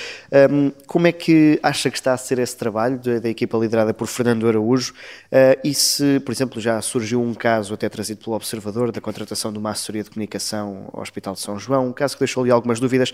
como 0.88 1.06
é 1.06 1.12
que 1.12 1.60
acha 1.62 1.92
que 1.92 1.98
está 1.98 2.14
a 2.14 2.18
ser 2.18 2.40
esse 2.40 2.58
trabalho 2.58 2.98
da, 2.98 3.30
equipa 3.30 3.56
liderada 3.60 3.94
por 3.94 4.08
Fernando 4.08 4.48
Araújo 4.48 4.96
eh, 5.32 5.60
e 5.64 5.72
se, 5.72 6.20
por 6.22 6.32
exemplo, 6.32 6.60
já 6.60 6.82
surgiu 6.82 7.22
um 7.22 7.36
caso 7.36 7.75
até 7.75 7.88
trazido 7.88 8.24
pelo 8.24 8.36
Observador 8.36 8.92
da 8.92 9.00
contratação 9.00 9.54
de 9.54 9.60
uma 9.60 9.70
assessoria 9.70 10.04
de 10.04 10.10
comunicação 10.10 10.90
ao 10.92 11.04
Hospital 11.04 11.36
de 11.36 11.42
São 11.42 11.60
João, 11.60 11.90
um 11.90 11.94
caso 11.94 12.16
que 12.16 12.22
deixou 12.22 12.42
ali 12.42 12.50
algumas 12.50 12.80
dúvidas, 12.80 13.12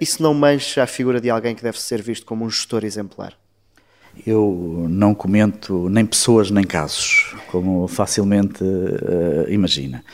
isso 0.00 0.22
não 0.22 0.32
mancha 0.32 0.82
a 0.82 0.86
figura 0.86 1.20
de 1.20 1.28
alguém 1.28 1.54
que 1.54 1.62
deve 1.62 1.78
ser 1.78 2.00
visto 2.00 2.24
como 2.24 2.46
um 2.46 2.50
gestor 2.50 2.82
exemplar? 2.82 3.41
Eu 4.26 4.86
não 4.88 5.14
comento 5.14 5.88
nem 5.88 6.04
pessoas 6.04 6.50
nem 6.50 6.64
casos, 6.64 7.34
como 7.50 7.88
facilmente 7.88 8.62
uh, 8.62 9.48
imagina. 9.48 10.04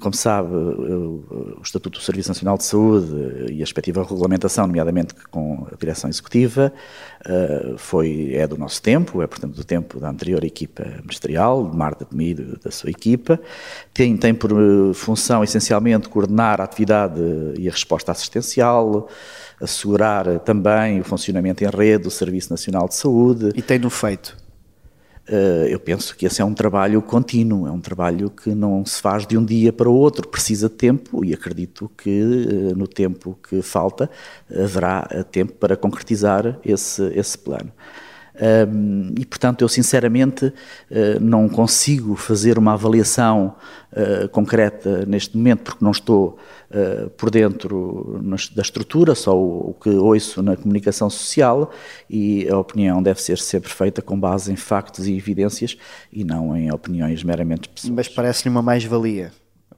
Como 0.00 0.14
sabe, 0.14 0.54
o 0.54 1.60
Estatuto 1.62 1.98
do 1.98 2.02
Serviço 2.02 2.28
Nacional 2.28 2.56
de 2.56 2.64
Saúde 2.64 3.52
e 3.52 3.56
a 3.56 3.64
respectiva 3.64 4.02
regulamentação, 4.02 4.66
nomeadamente 4.66 5.14
com 5.30 5.66
a 5.72 5.76
direção 5.76 6.08
executiva, 6.08 6.72
ah, 7.26 7.74
foi, 7.76 8.34
é 8.34 8.46
do 8.46 8.56
nosso 8.56 8.80
tempo, 8.82 9.22
é 9.22 9.26
portanto 9.26 9.54
do 9.54 9.64
tempo 9.64 9.98
da 9.98 10.10
anterior 10.10 10.44
equipa 10.44 10.84
ministerial, 11.00 11.68
de 11.68 11.76
Marta 11.76 12.04
Temido, 12.04 12.58
da 12.62 12.70
sua 12.70 12.90
equipa. 12.90 13.40
Tem, 13.92 14.16
tem 14.16 14.34
por 14.34 14.50
função 14.94 15.42
essencialmente 15.42 16.08
coordenar 16.08 16.60
a 16.60 16.64
atividade 16.64 17.20
e 17.58 17.68
a 17.68 17.70
resposta 17.70 18.12
assistencial, 18.12 19.08
assegurar 19.60 20.38
também 20.40 21.00
o 21.00 21.04
funcionamento 21.04 21.64
em 21.64 21.68
rede 21.68 22.04
do 22.04 22.10
Serviço 22.10 22.50
Nacional 22.50 22.88
de 22.88 22.94
Saúde. 22.94 23.50
E 23.54 23.62
tem-no 23.62 23.90
feito? 23.90 24.43
Eh, 25.26 25.68
eu 25.70 25.80
penso 25.80 26.14
que 26.16 26.26
esse 26.26 26.42
é 26.42 26.44
um 26.44 26.52
trabalho 26.52 27.00
contínuo, 27.00 27.66
é 27.66 27.70
um 27.70 27.80
trabalho 27.80 28.28
que 28.28 28.54
não 28.54 28.84
se 28.84 29.00
faz 29.00 29.26
de 29.26 29.38
um 29.38 29.44
dia 29.44 29.72
para 29.72 29.88
o 29.88 29.94
outro, 29.94 30.28
precisa 30.28 30.68
de 30.68 30.74
tempo 30.74 31.24
e 31.24 31.32
acredito 31.32 31.90
que 31.96 32.10
eh, 32.10 32.74
no 32.74 32.86
tempo 32.86 33.38
que 33.48 33.62
falta 33.62 34.10
haverá 34.50 35.06
eh, 35.10 35.22
tempo 35.22 35.54
para 35.54 35.76
concretizar 35.76 36.58
esse, 36.64 37.02
esse 37.14 37.38
plano. 37.38 37.72
Um, 38.34 39.14
e, 39.16 39.24
portanto, 39.24 39.62
eu 39.62 39.68
sinceramente 39.68 40.46
uh, 40.46 41.20
não 41.20 41.48
consigo 41.48 42.16
fazer 42.16 42.58
uma 42.58 42.72
avaliação 42.72 43.54
uh, 43.92 44.28
concreta 44.28 45.06
neste 45.06 45.36
momento, 45.36 45.62
porque 45.62 45.84
não 45.84 45.92
estou 45.92 46.36
uh, 46.70 47.10
por 47.10 47.30
dentro 47.30 48.20
da 48.54 48.62
estrutura, 48.62 49.14
só 49.14 49.36
o, 49.36 49.70
o, 49.70 49.74
que 49.74 49.90
ouço 49.90 50.42
na 50.42 50.56
comunicação 50.56 51.08
social, 51.08 51.70
e 52.10 52.48
a 52.48 52.58
opinião 52.58 53.00
deve 53.00 53.22
ser 53.22 53.38
sempre 53.38 53.70
feita 53.70 54.02
com 54.02 54.18
base 54.18 54.52
em 54.52 54.56
factos 54.56 55.06
e 55.06 55.16
evidências 55.16 55.76
e 56.12 56.24
não 56.24 56.56
em 56.56 56.72
opiniões 56.72 57.22
meramente 57.22 57.68
pessoais. 57.68 57.94
Mas 57.94 58.08
parece-lhe 58.08 58.50
uma 58.50 58.62
mais-valia 58.62 59.30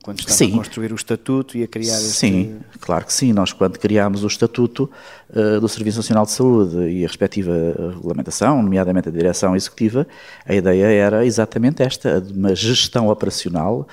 quando 0.06 0.20
estava 0.20 0.36
sim. 0.36 0.52
a 0.52 0.56
construir 0.58 0.92
o 0.92 0.94
estatuto 0.94 1.58
e 1.58 1.64
a 1.64 1.66
criar 1.66 1.96
Sim, 1.96 2.60
este... 2.64 2.78
claro 2.78 3.04
que 3.04 3.12
sim. 3.12 3.32
Nós, 3.32 3.52
quando 3.52 3.76
criámos 3.76 4.22
o 4.22 4.28
estatuto 4.28 4.88
uh, 5.30 5.60
do 5.60 5.68
Serviço 5.68 5.98
Nacional 5.98 6.24
de 6.24 6.30
Saúde 6.30 6.88
e 6.90 7.04
a 7.04 7.08
respectiva 7.08 7.52
regulamentação, 7.92 8.62
nomeadamente 8.62 9.08
a 9.08 9.12
direção 9.12 9.56
executiva, 9.56 10.06
a 10.46 10.54
ideia 10.54 10.86
era 10.86 11.26
exatamente 11.26 11.82
esta, 11.82 12.20
de 12.20 12.32
uma 12.32 12.54
gestão 12.54 13.08
operacional, 13.08 13.88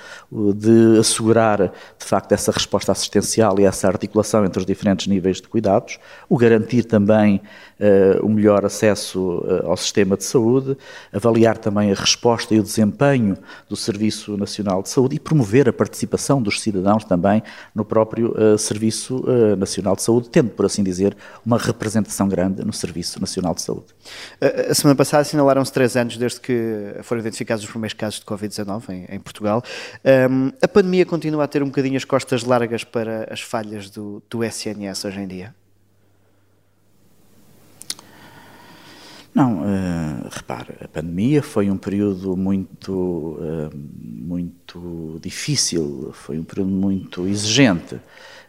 de 0.54 1.00
assegurar, 1.00 1.72
de 1.98 2.04
facto, 2.04 2.30
essa 2.30 2.52
resposta 2.52 2.92
assistencial 2.92 3.58
e 3.58 3.64
essa 3.64 3.88
articulação 3.88 4.44
entre 4.44 4.60
os 4.60 4.66
diferentes 4.66 5.08
níveis 5.08 5.40
de 5.40 5.48
cuidados, 5.48 5.98
o 6.28 6.38
garantir 6.38 6.84
também 6.84 7.40
uh, 7.80 8.24
o 8.24 8.28
melhor 8.28 8.64
acesso 8.64 9.44
ao 9.64 9.76
sistema 9.76 10.16
de 10.16 10.22
saúde, 10.22 10.78
avaliar 11.12 11.58
também 11.58 11.90
a 11.90 11.94
resposta 11.94 12.54
e 12.54 12.60
o 12.60 12.62
desempenho 12.62 13.36
do 13.68 13.74
Serviço 13.74 14.36
Nacional 14.36 14.80
de 14.80 14.90
Saúde 14.90 15.16
e 15.16 15.18
promover 15.18 15.68
a 15.68 15.72
participação 15.72 16.03
participação 16.06 16.40
dos 16.40 16.60
cidadãos 16.60 17.04
também 17.04 17.42
no 17.74 17.84
próprio 17.84 18.32
uh, 18.32 18.58
Serviço 18.58 19.24
uh, 19.24 19.56
Nacional 19.56 19.96
de 19.96 20.02
Saúde, 20.02 20.28
tendo, 20.28 20.50
por 20.50 20.66
assim 20.66 20.82
dizer, 20.82 21.16
uma 21.44 21.58
representação 21.58 22.28
grande 22.28 22.64
no 22.64 22.72
Serviço 22.72 23.20
Nacional 23.20 23.54
de 23.54 23.62
Saúde. 23.62 23.86
A 24.40 24.74
semana 24.74 24.96
passada 24.96 25.22
assinalaram-se 25.22 25.72
três 25.72 25.96
anos 25.96 26.16
desde 26.16 26.40
que 26.40 26.96
foram 27.02 27.20
identificados 27.20 27.64
os 27.64 27.70
primeiros 27.70 27.94
casos 27.94 28.20
de 28.20 28.26
Covid-19 28.26 28.88
em, 28.90 29.06
em, 29.16 29.20
Portugal. 29.20 29.62
Um, 30.30 30.52
a 30.62 30.68
pandemia 30.68 31.06
continua 31.06 31.44
a 31.44 31.48
ter 31.48 31.62
um 31.62 31.66
bocadinho 31.66 31.96
as 31.96 32.04
costas 32.04 32.44
largas 32.44 32.84
para 32.84 33.32
as 33.32 33.40
falhas 33.40 33.90
do, 33.90 34.22
do 34.28 34.44
SNS 34.44 35.04
hoje 35.04 35.20
em 35.20 35.26
dia? 35.26 35.54
Não, 39.34 39.64
repare, 40.44 40.74
a 40.82 40.88
pandemia 40.88 41.42
foi 41.42 41.70
um 41.70 41.76
período 41.76 42.36
muito, 42.36 42.92
uh, 42.92 43.70
muito 43.72 45.18
difícil, 45.22 46.10
foi 46.12 46.38
um 46.38 46.44
período 46.44 46.70
muito 46.70 47.26
exigente. 47.26 47.98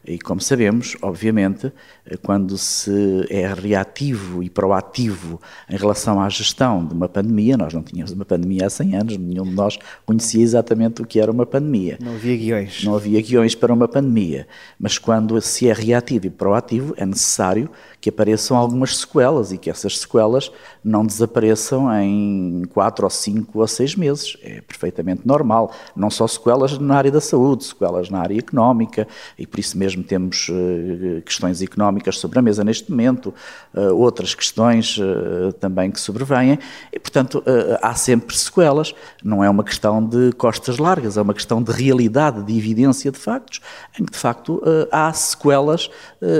E 0.07 0.19
como 0.19 0.39
sabemos, 0.39 0.95
obviamente, 1.01 1.73
quando 2.21 2.57
se 2.59 3.25
é 3.27 3.51
reativo 3.51 4.43
e 4.43 4.49
proativo 4.49 5.41
em 5.67 5.75
relação 5.75 6.21
à 6.21 6.29
gestão 6.29 6.85
de 6.85 6.93
uma 6.93 7.09
pandemia, 7.09 7.57
nós 7.57 7.73
não 7.73 7.81
tínhamos 7.81 8.11
uma 8.11 8.23
pandemia 8.23 8.67
há 8.67 8.69
100 8.69 8.95
anos, 8.95 9.17
nenhum 9.17 9.45
de 9.45 9.51
nós 9.51 9.79
conhecia 10.05 10.43
exatamente 10.43 11.01
o 11.01 11.05
que 11.05 11.19
era 11.19 11.31
uma 11.31 11.45
pandemia. 11.45 11.97
Não 11.99 12.13
havia 12.13 12.37
guiões. 12.37 12.83
Não 12.83 12.95
havia 12.95 13.19
guiões 13.19 13.55
para 13.55 13.73
uma 13.73 13.87
pandemia. 13.87 14.47
Mas 14.79 14.99
quando 14.99 15.41
se 15.41 15.67
é 15.67 15.73
reativo 15.73 16.27
e 16.27 16.29
proativo, 16.29 16.93
é 16.97 17.05
necessário 17.05 17.69
que 17.99 18.09
apareçam 18.09 18.55
algumas 18.55 18.97
sequelas 18.97 19.51
e 19.51 19.57
que 19.57 19.71
essas 19.71 19.97
sequelas 19.97 20.51
não 20.83 21.03
desapareçam 21.03 21.84
em 21.93 22.63
4 22.69 23.05
ou 23.05 23.09
5 23.09 23.59
ou 23.59 23.67
6 23.67 23.95
meses. 23.95 24.37
É 24.41 24.61
perfeitamente 24.61 25.21
normal. 25.25 25.71
Não 25.95 26.09
só 26.09 26.27
sequelas 26.27 26.77
na 26.77 26.95
área 26.95 27.11
da 27.11 27.21
saúde, 27.21 27.65
sequelas 27.65 28.09
na 28.09 28.19
área 28.19 28.37
económica, 28.37 29.07
e 29.37 29.45
por 29.45 29.59
isso 29.59 29.77
mesmo 29.77 30.03
temos 30.03 30.49
uh, 30.49 31.21
questões 31.23 31.61
económicas 31.61 32.17
sobre 32.17 32.39
a 32.39 32.41
mesa 32.41 32.63
neste 32.63 32.89
momento, 32.89 33.33
uh, 33.73 33.93
outras 33.95 34.33
questões 34.33 34.97
uh, 34.97 35.51
também 35.53 35.91
que 35.91 35.99
sobrevêm, 35.99 36.59
e 36.91 36.99
portanto 36.99 37.43
há 37.81 37.93
sempre 37.95 38.35
sequelas. 38.35 38.93
Não 39.23 39.43
é 39.43 39.49
uma 39.49 39.63
questão 39.63 40.05
de 40.05 40.31
costas 40.33 40.77
largas, 40.77 41.17
é 41.17 41.21
uma 41.21 41.33
questão 41.33 41.61
de 41.61 41.71
realidade, 41.71 42.43
de 42.43 42.57
evidência 42.57 43.11
de 43.11 43.17
factos, 43.17 43.61
em 43.99 44.05
que 44.05 44.11
de 44.11 44.17
facto 44.17 44.61
há 44.91 45.11
sequelas 45.13 45.89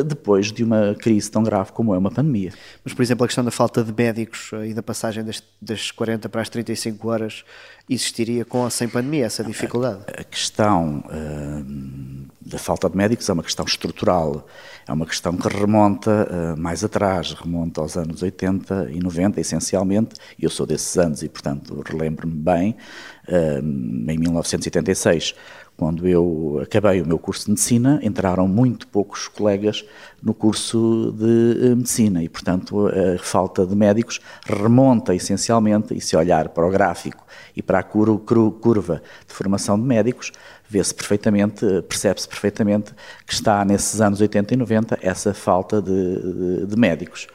depois 0.06 0.52
de 0.52 0.64
uma 0.64 0.96
crise 0.96 1.30
tão 1.30 1.44
grave 1.44 1.72
como 1.72 1.94
é 1.94 1.98
uma 1.98 2.12
pandemia. 2.12 2.52
Mas, 2.84 2.94
por 2.94 3.02
exemplo, 3.02 3.24
a 3.24 3.28
questão 3.28 3.44
da 3.44 3.52
falta 3.52 3.84
de 3.84 3.94
médicos 3.96 4.52
e 4.66 4.74
da 4.74 4.84
passagem 4.84 5.24
das, 5.24 5.35
das 5.62 5.92
40 5.92 6.30
para 6.30 6.42
as 6.42 6.50
35 6.50 7.08
horas 7.08 7.44
existiria 7.90 8.44
com 8.46 8.60
ou 8.60 8.70
sem 8.70 8.88
pandemia, 8.88 9.26
essa 9.26 9.44
dificuldade? 9.44 10.00
A, 10.08 10.22
a 10.22 10.24
questão 10.24 11.04
uh, 11.08 12.26
da 12.42 12.58
falta 12.58 12.90
de 12.90 12.96
médicos 12.96 13.28
é 13.30 13.34
uma 13.34 13.44
questão 13.44 13.66
estrutural, 13.66 14.48
é 14.88 14.94
uma 14.94 15.06
questão 15.06 15.36
que 15.36 15.48
remonta 15.48 16.28
uh, 16.30 16.60
mais 16.60 16.84
atrás, 16.84 17.34
remonta 17.34 17.82
aos 17.82 17.98
anos 17.98 18.22
80 18.22 18.90
e 18.92 19.00
90, 19.00 19.40
essencialmente, 19.40 20.16
eu 20.40 20.50
sou 20.50 20.66
desses 20.66 20.98
anos 20.98 21.24
e, 21.24 21.30
portanto, 21.30 21.84
relembro-me 21.86 22.36
bem, 22.36 22.76
uh, 23.28 23.60
em 23.60 24.18
1986, 24.18 25.36
quando 25.78 26.08
eu 26.08 26.60
acabei 26.64 27.02
o 27.02 27.06
meu 27.06 27.20
curso 27.20 27.46
de 27.46 27.52
medicina, 27.52 28.00
entraram 28.02 28.48
muito 28.48 28.88
poucos 28.88 29.28
colegas 29.28 29.86
no 30.24 30.34
curso 30.34 31.14
de 31.18 31.68
eh, 31.68 31.76
medicina 31.76 32.24
e, 32.24 32.30
portanto, 32.30 32.88
a 32.88 33.18
falta 33.22 33.66
de 33.66 33.76
médicos 33.76 34.20
remonta 34.46 35.14
essencialmente, 35.14 35.96
e 35.96 36.00
se 36.00 36.16
olhar 36.16 36.50
para 36.50 36.66
o 36.66 36.72
gráfico 36.72 37.26
e 37.56 37.62
para 37.62 37.80
a 37.80 37.84
curva 37.84 39.02
de 39.28 39.34
formação 39.34 39.78
de 39.78 39.86
médicos, 39.86 40.32
vê-se 40.68 40.94
perfeitamente, 40.94 41.66
percebe-se 41.88 42.28
perfeitamente 42.28 42.94
que 43.26 43.34
está 43.34 43.64
nesses 43.66 44.02
anos 44.02 44.22
80 44.22 44.54
e 44.54 44.58
90 44.58 45.00
essa 45.02 45.34
falta 45.34 45.82
de, 45.82 45.92
de, 45.92 46.66
de 46.68 46.76
médicos. 46.78 47.28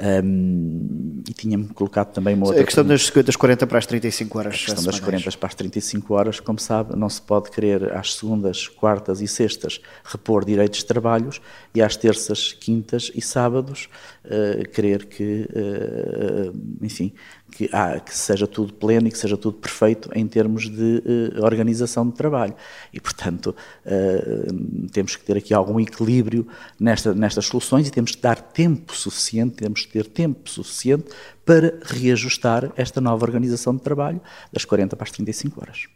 Um, 0.00 1.22
e 1.28 1.32
tinha-me 1.32 1.66
colocado 1.68 2.12
também 2.12 2.34
uma 2.34 2.46
outra. 2.46 2.62
A 2.62 2.64
questão 2.64 2.84
das, 2.84 3.10
das 3.10 3.36
40 3.36 3.66
para 3.66 3.78
as 3.78 3.86
35 3.86 4.38
horas. 4.38 4.54
A 4.54 4.58
questão 4.58 4.84
das 4.84 5.00
40 5.00 5.30
para 5.36 5.48
as 5.48 5.54
35 5.54 6.14
horas, 6.14 6.40
como 6.40 6.58
sabe, 6.58 6.96
não 6.96 7.08
se 7.08 7.20
pode 7.20 7.50
querer 7.50 7.92
às 7.94 8.14
segundas, 8.14 8.68
quartas 8.68 9.20
e 9.20 9.26
sextas 9.26 9.80
repor 10.04 10.44
direitos 10.44 10.78
de 10.80 10.86
trabalhos 10.86 11.40
e 11.74 11.82
às 11.82 11.96
terças, 11.96 12.52
quintas 12.52 13.10
e 13.14 13.20
sábados 13.20 13.88
uh, 14.24 14.68
querer 14.70 15.06
que, 15.06 15.48
uh, 15.50 16.56
enfim, 16.80 17.12
que, 17.50 17.68
ah, 17.72 17.98
que 17.98 18.16
seja 18.16 18.46
tudo 18.46 18.72
pleno 18.72 19.08
e 19.08 19.10
que 19.10 19.18
seja 19.18 19.36
tudo 19.36 19.56
perfeito 19.56 20.10
em 20.14 20.26
termos 20.26 20.68
de 20.68 21.02
uh, 21.34 21.44
organização 21.44 22.08
de 22.08 22.14
trabalho. 22.14 22.54
E, 22.92 23.00
portanto, 23.00 23.54
uh, 23.84 24.88
temos 24.90 25.16
que 25.16 25.24
ter 25.24 25.36
aqui 25.36 25.54
algum 25.54 25.80
equilíbrio 25.80 26.46
nesta, 26.78 27.14
nestas 27.14 27.46
soluções 27.46 27.88
e 27.88 27.90
temos 27.90 28.14
que 28.14 28.22
dar 28.22 28.40
tempo 28.40 28.94
suficiente, 28.94 29.56
temos 29.56 29.84
que 29.84 29.92
ter 29.92 30.06
tempo 30.06 30.48
suficiente 30.48 31.06
para 31.44 31.78
reajustar 31.82 32.70
esta 32.76 33.00
nova 33.00 33.24
organização 33.24 33.74
de 33.74 33.80
trabalho 33.80 34.20
das 34.52 34.64
40 34.64 34.94
para 34.94 35.04
as 35.04 35.10
35 35.10 35.60
horas. 35.60 35.86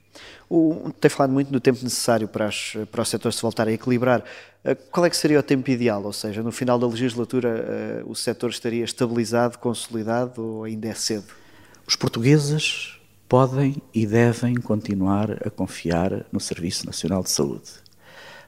O, 0.49 0.91
tem 1.01 1.11
falado 1.11 1.33
muito 1.33 1.53
do 1.53 1.61
tempo 1.61 1.79
necessário 1.83 2.27
para, 2.29 2.47
as, 2.47 2.77
para 2.91 3.03
o 3.03 3.05
setor 3.05 3.33
se 3.33 3.43
voltar 3.43 3.69
a 3.69 3.73
equilibrar. 3.73 4.25
Uh, 4.65 4.75
qual 4.91 5.05
é 5.05 5.11
que 5.11 5.17
seria 5.17 5.39
o 5.39 5.43
tempo 5.43 5.71
ideal? 5.71 6.03
Ou 6.03 6.13
seja, 6.13 6.43
no 6.43 6.51
final 6.51 6.79
da 6.79 6.87
legislatura 6.87 8.03
o 8.07 8.15
setor 8.15 8.51
estaria 8.51 8.85
estabilizado, 8.85 9.59
consolidado 9.59 10.43
ou 10.43 10.65
ainda 10.65 10.89
é 10.89 10.95
cedo? 10.95 11.42
Os 11.87 11.97
portugueses 11.97 12.99
podem 13.29 13.83
e 13.95 14.07
devem 14.07 14.55
continuar 14.55 15.33
a 15.47 15.51
confiar 15.51 16.25
no 16.31 16.39
Serviço 16.39 16.87
Nacional 16.87 17.23
de 17.23 17.31
Saúde. 17.31 17.71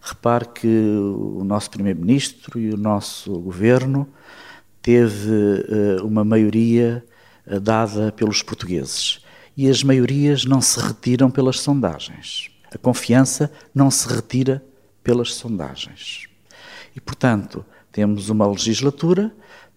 Repare 0.00 0.46
que 0.46 0.66
o 0.66 1.42
nosso 1.44 1.70
Primeiro-Ministro 1.70 2.60
e 2.60 2.70
o 2.70 2.76
nosso 2.76 3.32
Governo 3.40 4.06
teve 4.82 5.30
uh, 5.30 6.06
uma 6.06 6.22
maioria 6.22 7.04
uh, 7.46 7.58
dada 7.58 8.12
pelos 8.12 8.42
portugueses. 8.42 9.20
E 9.56 9.68
as 9.70 9.82
maiorias 9.82 10.44
não 10.44 10.60
se 10.60 10.78
retiram 10.78 11.30
pelas 11.30 11.60
sondagens. 11.60 12.50
A 12.72 12.78
confiança 12.78 13.50
não 13.74 13.90
se 13.90 14.06
retira 14.06 14.62
pelas 15.02 15.34
sondagens. 15.34 16.28
E, 16.94 17.00
portanto, 17.00 17.64
temos 17.90 18.28
uma 18.28 18.46
legislatura 18.46 19.34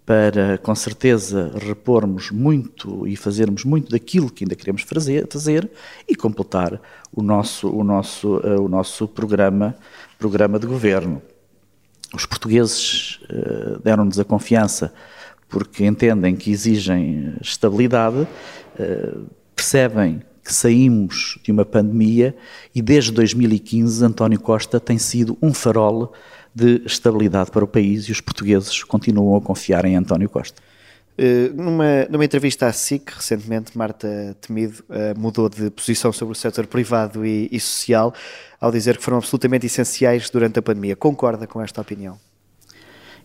para, 0.08 0.58
com 0.60 0.74
certeza, 0.74 1.52
repormos 1.60 2.32
muito 2.32 3.06
e 3.06 3.18
fazermos 3.18 3.66
muito 3.66 3.92
daquilo 3.92 4.32
que 4.32 4.46
ainda 4.46 4.56
queremos 4.56 4.84
fazer, 4.84 5.28
fazer 5.30 5.70
e 6.08 6.16
completar 6.16 6.80
o 7.12 7.22
nosso, 7.22 7.70
o 7.70 7.84
nosso, 7.84 8.38
uh, 8.38 8.64
o 8.64 8.70
nosso 8.70 9.06
programa, 9.06 9.76
programa 10.18 10.58
de 10.58 10.66
governo. 10.66 11.22
Os 12.14 12.26
portugueses 12.26 13.20
uh, 13.24 13.82
deram-nos 13.84 14.18
a 14.18 14.24
confiança 14.24 14.94
porque 15.50 15.86
entendem 15.86 16.38
que 16.38 16.52
exigem 16.52 17.36
estabilidade, 17.42 18.26
uh, 18.80 19.26
percebem 19.54 20.22
que 20.48 20.54
saímos 20.54 21.38
de 21.44 21.51
uma 21.51 21.66
pandemia 21.66 22.34
e 22.74 22.82
desde 22.82 23.12
2015 23.12 24.06
António 24.06 24.39
Costa 24.39 24.80
tem 24.80 24.98
sido 24.98 25.38
um 25.42 25.54
farol 25.54 26.13
de 26.56 26.82
estabilidade 26.86 27.51
para 27.51 27.66
o 27.66 27.68
país 27.68 28.06
e 28.06 28.13
os 28.13 28.22
portugueses 28.22 28.82
continuam 28.82 29.36
a 29.36 29.42
confiar 29.42 29.84
em 29.84 29.98
António 29.98 30.30
Costa. 30.30 30.62
Uh, 31.20 31.54
numa, 31.54 32.06
numa 32.10 32.24
entrevista 32.24 32.66
à 32.68 32.72
SIC, 32.72 33.10
recentemente, 33.10 33.77
Marta 33.77 34.38
Temido 34.39 34.86
uh, 34.88 35.20
mudou 35.20 35.50
de 35.50 35.70
posição 35.70 36.13
sobre 36.13 36.32
o 36.32 36.36
setor 36.36 36.66
privado 36.66 37.25
e, 37.25 37.50
e, 37.51 37.60
social 37.60 38.13
ao 38.62 38.72
dizer 38.72 38.98
que 38.98 39.04
foram 39.04 39.18
absolutamente 39.18 39.66
essenciais 39.66 40.30
durante 40.30 40.60
a 40.60 40.62
pandemia. 40.62 40.96
Concorda 40.96 41.46
com 41.46 41.62
esta 41.62 41.82
opinião? 41.82 42.18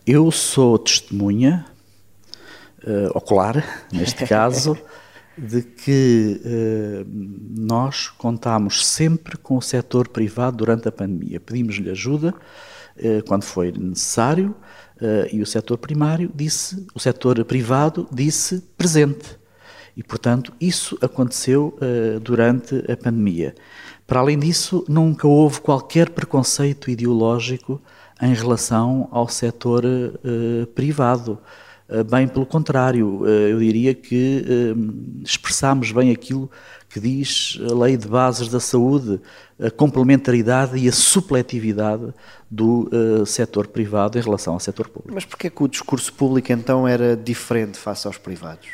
Eu 0.05 0.29
sou 0.29 0.77
testemunha 0.77 1.65
uh, 2.83 3.15
ocular, 3.17 3.87
neste 3.91 4.25
caso, 4.27 4.77
de 5.37 5.61
que 5.63 6.39
nós 7.49 8.07
contámos 8.09 8.85
sempre 8.85 9.37
com 9.37 9.57
o 9.57 9.61
setor 9.61 10.07
privado 10.07 10.57
durante 10.57 10.87
a 10.87 10.91
pandemia. 10.91 11.39
Pedimos-lhe 11.39 11.89
ajuda 11.89 12.33
eh, 12.97 13.21
quando 13.27 13.43
foi 13.43 13.71
necessário, 13.71 14.55
eh, 15.01 15.29
e 15.33 15.41
o 15.41 15.45
setor 15.45 15.77
primário 15.77 16.31
disse, 16.33 16.85
o 16.93 16.99
setor 16.99 17.43
privado 17.45 18.07
disse 18.11 18.61
presente. 18.77 19.37
E, 19.95 20.03
portanto, 20.03 20.53
isso 20.59 20.97
aconteceu 21.01 21.77
eh, 21.81 22.19
durante 22.19 22.75
a 22.91 22.95
pandemia. 22.97 23.55
Para 24.05 24.19
além 24.19 24.37
disso, 24.37 24.83
nunca 24.87 25.27
houve 25.27 25.61
qualquer 25.61 26.09
preconceito 26.09 26.89
ideológico 26.91 27.81
em 28.21 28.33
relação 28.33 29.07
ao 29.11 29.27
setor 29.27 29.83
privado. 30.75 31.39
Bem 32.09 32.27
pelo 32.27 32.45
contrário, 32.45 33.27
eu 33.27 33.59
diria 33.59 33.93
que 33.93 34.73
expressámos 35.23 35.91
bem 35.91 36.11
aquilo 36.11 36.49
que 36.93 36.99
diz 36.99 37.59
a 37.69 37.73
Lei 37.73 37.97
de 37.97 38.07
Bases 38.07 38.47
da 38.47 38.59
Saúde, 38.59 39.19
a 39.59 39.71
complementaridade 39.71 40.77
e 40.77 40.87
a 40.87 40.91
supletividade 40.91 42.13
do 42.49 42.87
uh, 42.93 43.25
setor 43.25 43.65
privado 43.65 44.19
em 44.19 44.21
relação 44.21 44.53
ao 44.53 44.59
setor 44.59 44.87
público. 44.89 45.11
Mas 45.11 45.25
porquê 45.25 45.49
que 45.49 45.63
o 45.63 45.67
discurso 45.67 46.13
público 46.13 46.51
então 46.51 46.87
era 46.87 47.17
diferente 47.17 47.79
face 47.79 48.05
aos 48.05 48.19
privados? 48.19 48.67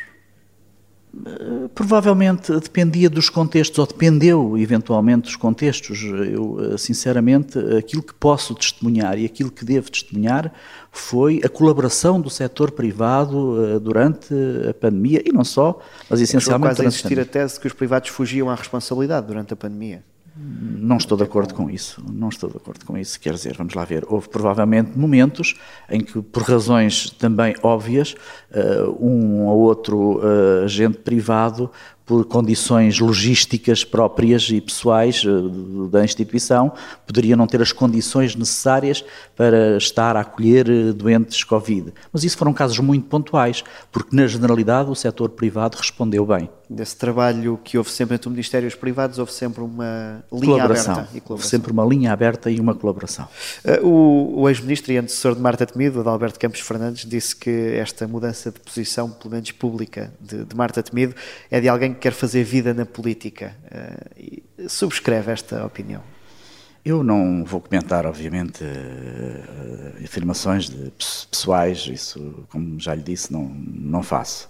Uh, 1.14 1.70
provavelmente 1.70 2.52
dependia 2.60 3.10
dos 3.10 3.30
contextos, 3.30 3.80
ou 3.80 3.88
dependeu 3.88 4.58
eventualmente 4.58 5.24
dos 5.24 5.38
contextos. 5.38 6.04
Eu, 6.04 6.78
sinceramente, 6.78 7.58
aquilo 7.78 8.04
que 8.04 8.14
posso 8.14 8.54
testemunhar 8.54 9.18
e 9.18 9.26
aquilo 9.26 9.50
que 9.50 9.64
devo 9.64 9.90
testemunhar 9.90 10.54
foi 10.92 11.42
a 11.44 11.50
colaboração 11.50 12.20
do 12.20 12.30
setor 12.30 12.72
privado 12.72 13.80
durante 13.80 14.34
a 14.70 14.74
pandemia, 14.74 15.22
e 15.26 15.32
não 15.32 15.44
só, 15.44 15.80
mas 16.10 16.22
essencialmente. 16.22 16.76
Quase 16.76 16.82
a 16.82 16.86
existir 16.86 17.20
a 17.20 17.26
tese 17.26 17.60
que 17.60 17.68
os 17.68 17.74
privados 17.74 18.10
fugiam 18.10 18.50
à 18.50 18.56
responsabilidade 18.56 19.28
durante 19.28 19.54
a 19.54 19.56
pandemia. 19.56 20.04
Não 20.42 20.96
estou 20.96 21.18
de 21.18 21.24
acordo 21.26 21.54
com 21.54 21.70
isso. 21.70 22.02
Não 22.10 22.30
estou 22.30 22.50
de 22.50 22.56
acordo 22.56 22.86
com 22.86 22.98
isso. 22.98 23.20
Quer 23.20 23.34
dizer, 23.34 23.56
vamos 23.58 23.74
lá 23.74 23.84
ver. 23.84 24.06
Houve 24.08 24.30
provavelmente 24.30 24.98
momentos 24.98 25.56
em 25.90 26.00
que, 26.00 26.22
por 26.22 26.44
razões 26.44 27.10
também 27.10 27.56
óbvias, 27.62 28.16
eh, 28.52 28.84
um 29.00 29.46
ou 29.48 29.60
outro 29.60 30.22
eh, 30.24 30.64
agente 30.64 31.00
privado 31.00 31.70
por 32.10 32.26
condições 32.26 32.98
logísticas 32.98 33.84
próprias 33.84 34.50
e 34.50 34.60
pessoais 34.60 35.22
eh, 35.24 35.90
da 35.92 36.04
instituição, 36.04 36.74
poderia 37.06 37.38
não 37.38 37.46
ter 37.46 37.62
as 37.62 37.72
condições 37.72 38.36
necessárias 38.36 39.06
para 39.36 39.78
estar 39.78 40.18
a 40.18 40.22
acolher 40.22 40.68
eh, 40.68 40.92
doentes 40.92 41.44
Covid. 41.44 41.94
Mas 42.12 42.24
isso 42.24 42.36
foram 42.36 42.52
casos 42.52 42.80
muito 42.80 43.06
pontuais, 43.06 43.64
porque 43.92 44.16
na 44.16 44.26
generalidade 44.26 44.90
o 44.90 44.96
setor 44.96 45.30
privado 45.30 45.78
respondeu 45.78 46.26
bem. 46.26 46.50
Desse 46.68 46.96
trabalho 46.96 47.60
que 47.64 47.80
houve 47.80 47.90
sempre 47.90 48.16
entre 48.16 48.28
o 48.28 48.32
Ministério 48.32 48.68
e 48.68 48.70
os 48.70 48.76
privados, 48.76 49.18
houve 49.18 49.34
sempre 49.34 49.64
uma 49.64 50.24
linha 50.32 50.64
aberta. 50.64 51.10
E 51.14 51.20
colaboração. 51.20 51.24
Houve 51.30 51.48
sempre 51.48 51.72
uma 51.72 51.84
linha 51.84 52.14
aberta 52.14 52.52
e 52.52 52.60
uma 52.60 52.76
colaboração. 52.76 53.28
Uh, 53.66 53.88
o, 53.88 54.42
o 54.42 54.50
ex-ministro 54.50 54.94
e 54.94 54.98
antecessor 54.98 55.34
de 55.34 55.42
Marta 55.42 55.66
Temido, 55.66 56.00
Adalberto 56.00 56.40
Campos 56.40 56.60
Fernandes, 56.60 57.08
disse 57.08 57.36
que 57.36 57.50
esta 57.50 58.08
mudança 58.08 58.52
de 58.52 58.60
posição, 58.60 59.10
pelo 59.10 59.32
menos 59.32 59.52
pública, 59.52 60.14
de, 60.22 60.46
de 60.46 60.56
Marta 60.56 60.84
Temido, 60.84 61.16
é 61.50 61.60
de 61.60 61.68
alguém 61.68 61.92
quer 62.00 62.14
fazer 62.14 62.44
vida 62.44 62.74
na 62.74 62.86
política. 62.86 63.56
Uh, 63.66 64.70
subscreve 64.70 65.32
esta 65.32 65.66
opinião? 65.66 66.02
Eu 66.84 67.04
não 67.04 67.44
vou 67.44 67.60
comentar, 67.62 68.06
obviamente, 68.06 68.64
uh, 68.64 70.04
afirmações 70.04 70.70
de 70.70 70.92
pessoais, 71.30 71.86
isso, 71.88 72.46
como 72.50 72.80
já 72.80 72.96
lhe 72.96 73.04
disse, 73.04 73.32
não, 73.32 73.44
não 73.44 74.02
faço. 74.02 74.50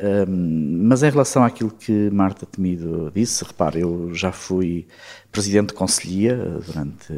Um, 0.00 0.86
mas 0.86 1.02
em 1.02 1.10
relação 1.10 1.42
àquilo 1.42 1.70
que 1.70 2.08
Marta 2.10 2.46
Temido 2.46 3.10
disse, 3.12 3.44
repare, 3.44 3.80
eu 3.80 4.14
já 4.14 4.30
fui 4.30 4.86
presidente 5.30 5.68
de 5.68 5.74
Conselhia 5.74 6.36
durante 6.66 7.12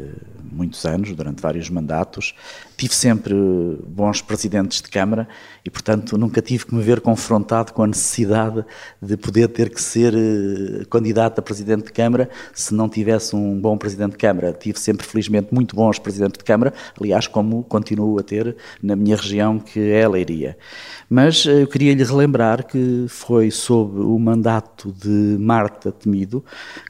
muitos 0.51 0.85
anos, 0.85 1.13
durante 1.13 1.41
vários 1.41 1.69
mandatos. 1.69 2.35
Tive 2.75 2.93
sempre 2.93 3.33
bons 3.87 4.21
presidentes 4.21 4.81
de 4.81 4.89
Câmara 4.89 5.27
e, 5.63 5.69
portanto, 5.69 6.17
nunca 6.17 6.41
tive 6.41 6.65
que 6.65 6.75
me 6.75 6.81
ver 6.81 6.99
confrontado 6.99 7.71
com 7.71 7.83
a 7.83 7.87
necessidade 7.87 8.65
de 9.01 9.15
poder 9.15 9.47
ter 9.47 9.69
que 9.69 9.81
ser 9.81 10.13
eh, 10.13 10.83
candidato 10.89 11.39
a 11.39 11.41
presidente 11.41 11.85
de 11.85 11.91
Câmara 11.91 12.29
se 12.53 12.73
não 12.73 12.89
tivesse 12.89 13.35
um 13.35 13.59
bom 13.59 13.77
presidente 13.77 14.11
de 14.11 14.17
Câmara. 14.17 14.51
Tive 14.51 14.79
sempre, 14.79 15.05
felizmente, 15.05 15.53
muito 15.53 15.75
bons 15.75 15.97
presidentes 15.97 16.37
de 16.37 16.43
Câmara, 16.43 16.73
aliás, 16.99 17.27
como 17.27 17.63
continuo 17.63 18.19
a 18.19 18.23
ter 18.23 18.55
na 18.83 18.95
minha 18.95 19.15
região, 19.15 19.57
que 19.57 19.79
é 19.79 20.03
a 20.03 20.09
Leiria. 20.09 20.57
Mas 21.09 21.45
eh, 21.45 21.63
eu 21.63 21.67
queria 21.67 21.93
lhe 21.93 22.03
relembrar 22.03 22.65
que 22.71 23.05
foi 23.09 23.51
sob 23.51 23.99
o 23.99 24.17
mandato 24.17 24.93
de 24.93 25.37
Marta 25.37 25.91
Temido 25.91 26.43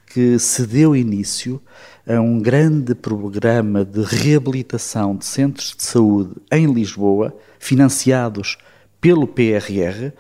que 0.05 0.37
se 0.37 0.67
deu 0.67 0.95
início 0.95 1.59
a 2.07 2.19
um 2.19 2.39
grande 2.39 2.93
programa 2.93 3.83
de 3.83 4.03
reabilitação 4.03 5.15
de 5.15 5.25
centros 5.25 5.73
de 5.75 5.83
saúde 5.83 6.33
em 6.51 6.71
Lisboa, 6.71 7.35
financiados 7.57 8.57
pelo 8.99 9.25
PRR, 9.25 10.11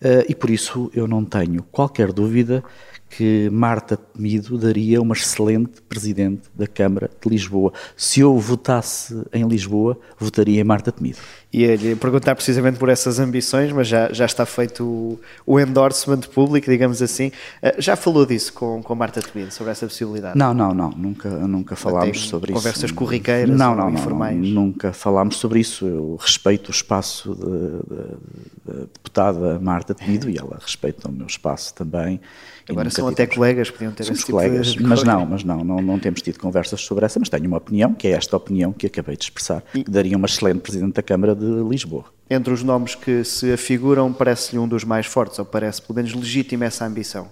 eh, 0.00 0.26
e 0.28 0.34
por 0.34 0.50
isso 0.50 0.90
eu 0.94 1.08
não 1.08 1.24
tenho 1.24 1.62
qualquer 1.64 2.12
dúvida 2.12 2.62
que 3.10 3.50
Marta 3.50 3.96
Temido 3.96 4.56
daria 4.56 5.02
uma 5.02 5.14
excelente 5.14 5.82
presidente 5.82 6.42
da 6.54 6.66
Câmara 6.66 7.10
de 7.20 7.28
Lisboa. 7.28 7.72
Se 7.96 8.20
eu 8.20 8.38
votasse 8.38 9.20
em 9.32 9.46
Lisboa, 9.46 9.98
votaria 10.16 10.60
em 10.60 10.64
Marta 10.64 10.92
Temido. 10.92 11.18
E 11.52 11.66
lhe 11.74 11.96
perguntar 11.96 12.36
precisamente 12.36 12.78
por 12.78 12.88
essas 12.88 13.18
ambições, 13.18 13.72
mas 13.72 13.88
já, 13.88 14.12
já 14.12 14.24
está 14.24 14.46
feito 14.46 14.84
o, 14.84 15.20
o 15.44 15.58
endorsement 15.58 16.20
público, 16.20 16.70
digamos 16.70 17.02
assim. 17.02 17.32
Eh, 17.60 17.74
já 17.78 17.96
falou 17.96 18.24
disso 18.24 18.52
com, 18.52 18.80
com 18.80 18.94
Marta 18.94 19.20
Temido, 19.20 19.52
sobre 19.52 19.72
essa 19.72 19.84
possibilidade? 19.86 20.38
Não, 20.38 20.54
não, 20.54 20.72
não. 20.72 20.90
Nunca, 20.90 21.28
nunca 21.28 21.74
falámos 21.74 22.28
sobre 22.28 22.52
conversas 22.52 22.84
isso. 22.84 22.92
Conversas 22.92 22.92
corriqueiras 22.92 23.58
não, 23.58 23.74
não, 23.74 23.90
não, 23.90 23.98
informais? 23.98 24.36
Não, 24.36 24.62
nunca 24.62 24.92
falámos 24.92 25.36
sobre 25.38 25.58
isso. 25.58 25.84
Eu 25.84 26.16
respeito 26.20 26.68
o 26.68 26.70
espaço 26.70 27.34
da 27.34 28.74
deputada 29.10 29.58
Marta 29.58 29.92
Temido 29.92 30.30
e 30.30 30.38
ela 30.38 30.56
respeita 30.60 31.08
o 31.08 31.12
meu 31.12 31.26
espaço 31.26 31.74
também. 31.74 32.20
Agora 32.68 32.90
são 32.90 33.08
até 33.08 33.26
colegas, 33.26 33.70
podiam 33.70 33.92
ter 33.92 34.04
Somos 34.04 34.18
esse 34.18 34.26
tipo 34.26 34.38
colegas, 34.38 34.68
de... 34.68 34.82
mas 34.82 35.02
não, 35.02 35.26
mas 35.26 35.44
não, 35.44 35.64
não, 35.64 35.80
não 35.80 35.98
temos 35.98 36.22
tido 36.22 36.38
conversas 36.38 36.80
sobre 36.80 37.04
essa, 37.04 37.18
mas 37.18 37.28
tenho 37.28 37.46
uma 37.46 37.56
opinião, 37.56 37.94
que 37.94 38.08
é 38.08 38.12
esta 38.12 38.36
opinião 38.36 38.72
que 38.72 38.86
acabei 38.86 39.16
de 39.16 39.24
expressar, 39.24 39.62
e... 39.74 39.84
que 39.84 39.90
daria 39.90 40.16
uma 40.16 40.26
excelente 40.26 40.60
Presidente 40.60 40.94
da 40.94 41.02
Câmara 41.02 41.34
de 41.34 41.46
Lisboa. 41.68 42.04
Entre 42.28 42.52
os 42.52 42.62
nomes 42.62 42.94
que 42.94 43.24
se 43.24 43.52
afiguram, 43.52 44.12
parece-lhe 44.12 44.58
um 44.58 44.68
dos 44.68 44.84
mais 44.84 45.06
fortes, 45.06 45.38
ou 45.38 45.44
parece 45.44 45.82
pelo 45.82 45.96
menos 45.96 46.14
legítima 46.14 46.64
essa 46.64 46.84
ambição? 46.84 47.28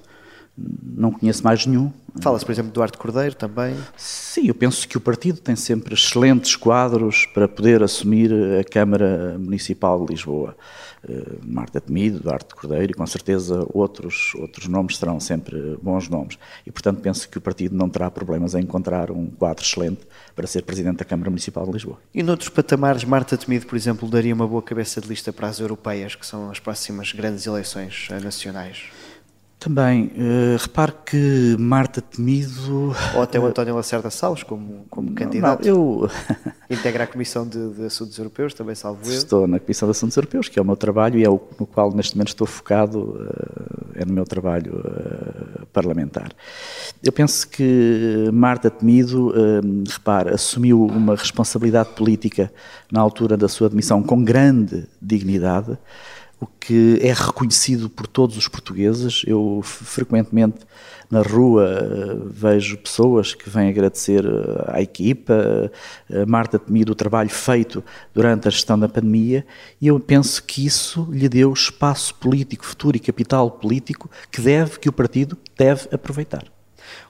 Não 0.83 1.13
conheço 1.13 1.45
mais 1.45 1.65
nenhum. 1.67 1.93
Fala-se, 2.21 2.45
por 2.45 2.51
exemplo, 2.51 2.73
do 2.73 2.75
Duarte 2.75 2.99
Cordeiro 2.99 3.37
também. 3.37 3.77
Sim, 3.97 4.49
eu 4.49 4.55
penso 4.55 4.89
que 4.89 4.97
o 4.97 5.01
partido 5.01 5.39
tem 5.39 5.55
sempre 5.55 5.95
excelentes 5.95 6.57
quadros 6.57 7.27
para 7.27 7.47
poder 7.47 7.81
assumir 7.81 8.33
a 8.59 8.65
Câmara 8.65 9.37
Municipal 9.39 10.05
de 10.05 10.13
Lisboa. 10.13 10.57
Uh, 11.09 11.39
Marta 11.45 11.81
Temido, 11.81 12.21
Duarte 12.21 12.55
Cordeiro 12.55 12.93
e 12.93 12.95
com 12.95 13.07
certeza 13.07 13.67
outros, 13.73 14.33
outros 14.35 14.67
nomes 14.67 14.97
serão 14.97 15.21
sempre 15.21 15.79
bons 15.81 16.09
nomes. 16.09 16.39
E, 16.67 16.73
portanto, 16.73 17.01
penso 17.01 17.29
que 17.29 17.39
o 17.39 17.41
partido 17.41 17.77
não 17.77 17.89
terá 17.89 18.11
problemas 18.11 18.55
em 18.55 18.63
encontrar 18.63 19.11
um 19.11 19.27
quadro 19.27 19.65
excelente 19.65 20.01
para 20.35 20.47
ser 20.47 20.63
Presidente 20.63 20.99
da 20.99 21.05
Câmara 21.05 21.31
Municipal 21.31 21.65
de 21.67 21.73
Lisboa. 21.73 21.99
E 22.15 22.23
noutros 22.23 22.49
patamares, 22.49 23.05
Marta 23.05 23.37
Temido, 23.37 23.67
por 23.67 23.77
exemplo, 23.77 24.09
daria 24.09 24.35
uma 24.35 24.47
boa 24.47 24.63
cabeça 24.63 25.01
de 25.01 25.09
lista 25.09 25.33
para 25.33 25.49
as 25.49 25.61
europeias, 25.61 26.15
que 26.15 26.27
são 26.27 26.51
as 26.51 26.59
próximas 26.59 27.13
grandes 27.13 27.47
eleições 27.47 28.09
nacionais? 28.23 28.85
Também, 29.59 30.05
uh, 30.05 30.57
repare 30.57 30.93
que 31.05 31.57
Marta 31.59 32.01
Temido... 32.01 32.95
Ou 33.17 33.23
até 33.23 33.41
o 33.41 33.47
António 33.47 33.75
Lacerda 33.75 34.09
Salles, 34.09 34.45
como, 34.45 34.87
como 34.89 35.13
candidato. 35.15 35.67
Não, 35.67 35.75
eu... 35.75 36.11
Integra 36.71 37.05
a 37.05 37.07
Comissão 37.09 37.45
de, 37.45 37.71
de, 37.71 37.87
Assuntos 37.87 38.17
Europeus, 38.19 38.55
também 38.55 38.77
salvo 38.77 39.01
eu. 39.11 39.13
Estou 39.13 39.49
na 39.49 39.59
Comissão 39.59 39.89
de 39.89 39.91
Assuntos 39.91 40.17
Europeus, 40.17 40.49
que 40.49 40.61
é 40.61 40.63
o 40.63 40.65
meu 40.65 40.77
trabalho 40.77 41.19
e 41.19 41.25
é 41.25 41.29
o 41.29 41.41
no 41.59 41.67
qual 41.67 41.93
neste 41.93 42.15
momento 42.15 42.29
estou 42.29 42.47
focado, 42.47 43.01
uh, 43.01 43.87
é 43.97 44.05
no 44.05 44.13
meu 44.13 44.25
trabalho 44.25 44.77
uh, 44.77 45.67
parlamentar. 45.73 46.31
Eu 47.03 47.11
penso 47.11 47.49
que 47.49 48.31
Marta 48.33 48.71
Temido, 48.71 49.33
repare, 49.89 50.31
assumiu 50.31 50.85
uma 50.85 51.17
responsabilidade 51.17 51.91
política 51.91 52.53
na 52.93 53.01
altura 53.01 53.37
da 53.37 53.49
sua 53.49 53.67
admissão 53.67 54.03
com 54.03 54.23
grande 54.23 54.87
dignidade, 55.01 55.77
o 56.41 56.47
que 56.47 56.99
é 57.03 57.13
reconhecido 57.13 57.89
por 57.89 58.07
todos 58.07 58.37
os 58.37 58.49
portugueses. 58.49 59.23
Eu 59.27 59.61
frequentemente 59.63 60.59
na 61.11 61.23
rua 61.23 62.23
vejo 62.27 62.77
pessoas 62.79 63.35
que 63.35 63.49
vêm 63.49 63.69
agradecer 63.69 64.25
eh, 64.25 64.65
à 64.67 64.83
equipa, 64.83 65.73
a 66.13 66.27
Marta 66.27 66.59
Temido, 66.59 66.93
o 66.93 66.95
trabalho 66.95 67.31
feito 67.31 67.83
durante 68.13 68.47
a 68.47 68.51
gestão 68.51 68.79
da 68.79 68.89
pandemia, 68.89 69.47
e 69.81 69.87
eu 69.87 69.99
penso 69.99 70.43
que 70.45 70.67
isso 70.67 71.09
lhe 71.11 71.29
deu 71.29 71.53
espaço 71.53 72.15
político 72.15 72.65
futuro 72.65 72.97
e 72.97 73.01
capital 73.01 73.51
político 73.51 74.11
que 74.31 74.41
deve, 74.41 74.79
que 74.79 74.89
o 74.89 74.93
partido 74.93 75.37
deve 75.57 75.89
aproveitar. 75.93 76.58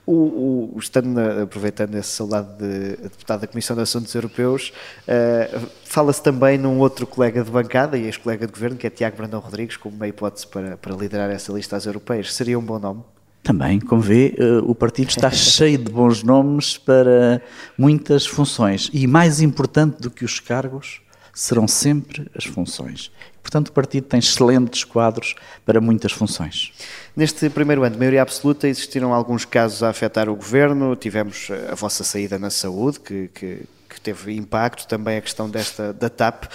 O, 0.05 0.73
o, 0.75 0.79
estando 0.79 1.07
na, 1.07 1.43
aproveitando 1.43 1.95
esse 1.95 2.09
saudade 2.09 2.47
de 2.57 2.97
deputado 2.97 3.41
da 3.41 3.47
Comissão 3.47 3.75
de 3.75 3.81
Assuntos 3.81 4.13
Europeus, 4.13 4.73
uh, 5.07 5.67
fala-se 5.85 6.21
também 6.21 6.57
num 6.57 6.79
outro 6.79 7.05
colega 7.05 7.43
de 7.43 7.51
bancada 7.51 7.97
e 7.97 8.05
ex-colega 8.05 8.45
de 8.45 8.53
governo, 8.53 8.77
que 8.77 8.87
é 8.87 8.89
Tiago 8.89 9.17
Brandão 9.17 9.39
Rodrigues, 9.39 9.77
como 9.77 9.95
uma 9.95 10.07
hipótese 10.07 10.47
para, 10.47 10.77
para 10.77 10.95
liderar 10.95 11.29
essa 11.29 11.51
lista 11.51 11.75
às 11.75 11.85
europeias. 11.85 12.33
Seria 12.33 12.57
um 12.57 12.63
bom 12.63 12.79
nome? 12.79 13.03
Também, 13.43 13.79
como 13.79 14.01
vê, 14.01 14.35
uh, 14.39 14.69
o 14.69 14.75
partido 14.75 15.09
está 15.09 15.31
cheio 15.31 15.77
de 15.77 15.91
bons 15.91 16.23
nomes 16.23 16.77
para 16.77 17.41
muitas 17.77 18.25
funções. 18.25 18.89
E 18.93 19.07
mais 19.07 19.41
importante 19.41 20.01
do 20.01 20.11
que 20.11 20.25
os 20.25 20.39
cargos 20.39 21.01
serão 21.33 21.67
sempre 21.67 22.29
as 22.35 22.45
funções. 22.45 23.11
Portanto, 23.41 23.69
o 23.69 23.71
partido 23.71 24.05
tem 24.05 24.19
excelentes 24.19 24.83
quadros 24.83 25.35
para 25.65 25.79
muitas 25.79 26.11
funções. 26.11 26.71
Neste 27.19 27.49
primeiro 27.49 27.83
ano 27.83 27.91
de 27.91 27.99
maioria 27.99 28.21
absoluta 28.21 28.65
existiram 28.65 29.13
alguns 29.13 29.43
casos 29.43 29.83
a 29.83 29.89
afetar 29.89 30.29
o 30.29 30.35
governo. 30.37 30.95
Tivemos 30.95 31.49
eh, 31.49 31.67
a 31.69 31.75
vossa 31.75 32.01
saída 32.01 32.39
na 32.39 32.49
saúde, 32.49 32.97
que, 32.97 33.27
que, 33.33 33.65
que 33.89 33.99
teve 33.99 34.33
impacto, 34.37 34.87
também 34.87 35.17
a 35.17 35.21
questão 35.21 35.49
desta 35.49 35.91
da 35.91 36.09
TAP, 36.09 36.45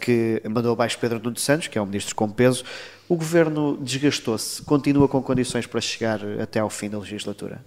que 0.00 0.40
mandou 0.48 0.72
abaixo 0.72 0.96
Pedro 1.00 1.18
Nuno 1.18 1.36
Santos, 1.36 1.66
que 1.66 1.76
é 1.76 1.82
um 1.82 1.86
ministro 1.86 2.14
com 2.14 2.30
peso. 2.30 2.64
O 3.08 3.16
governo 3.16 3.76
desgastou-se, 3.82 4.62
continua 4.62 5.08
com 5.08 5.20
condições 5.20 5.66
para 5.66 5.80
chegar 5.80 6.20
até 6.40 6.60
ao 6.60 6.70
fim 6.70 6.88
da 6.88 6.96
legislatura? 6.96 7.60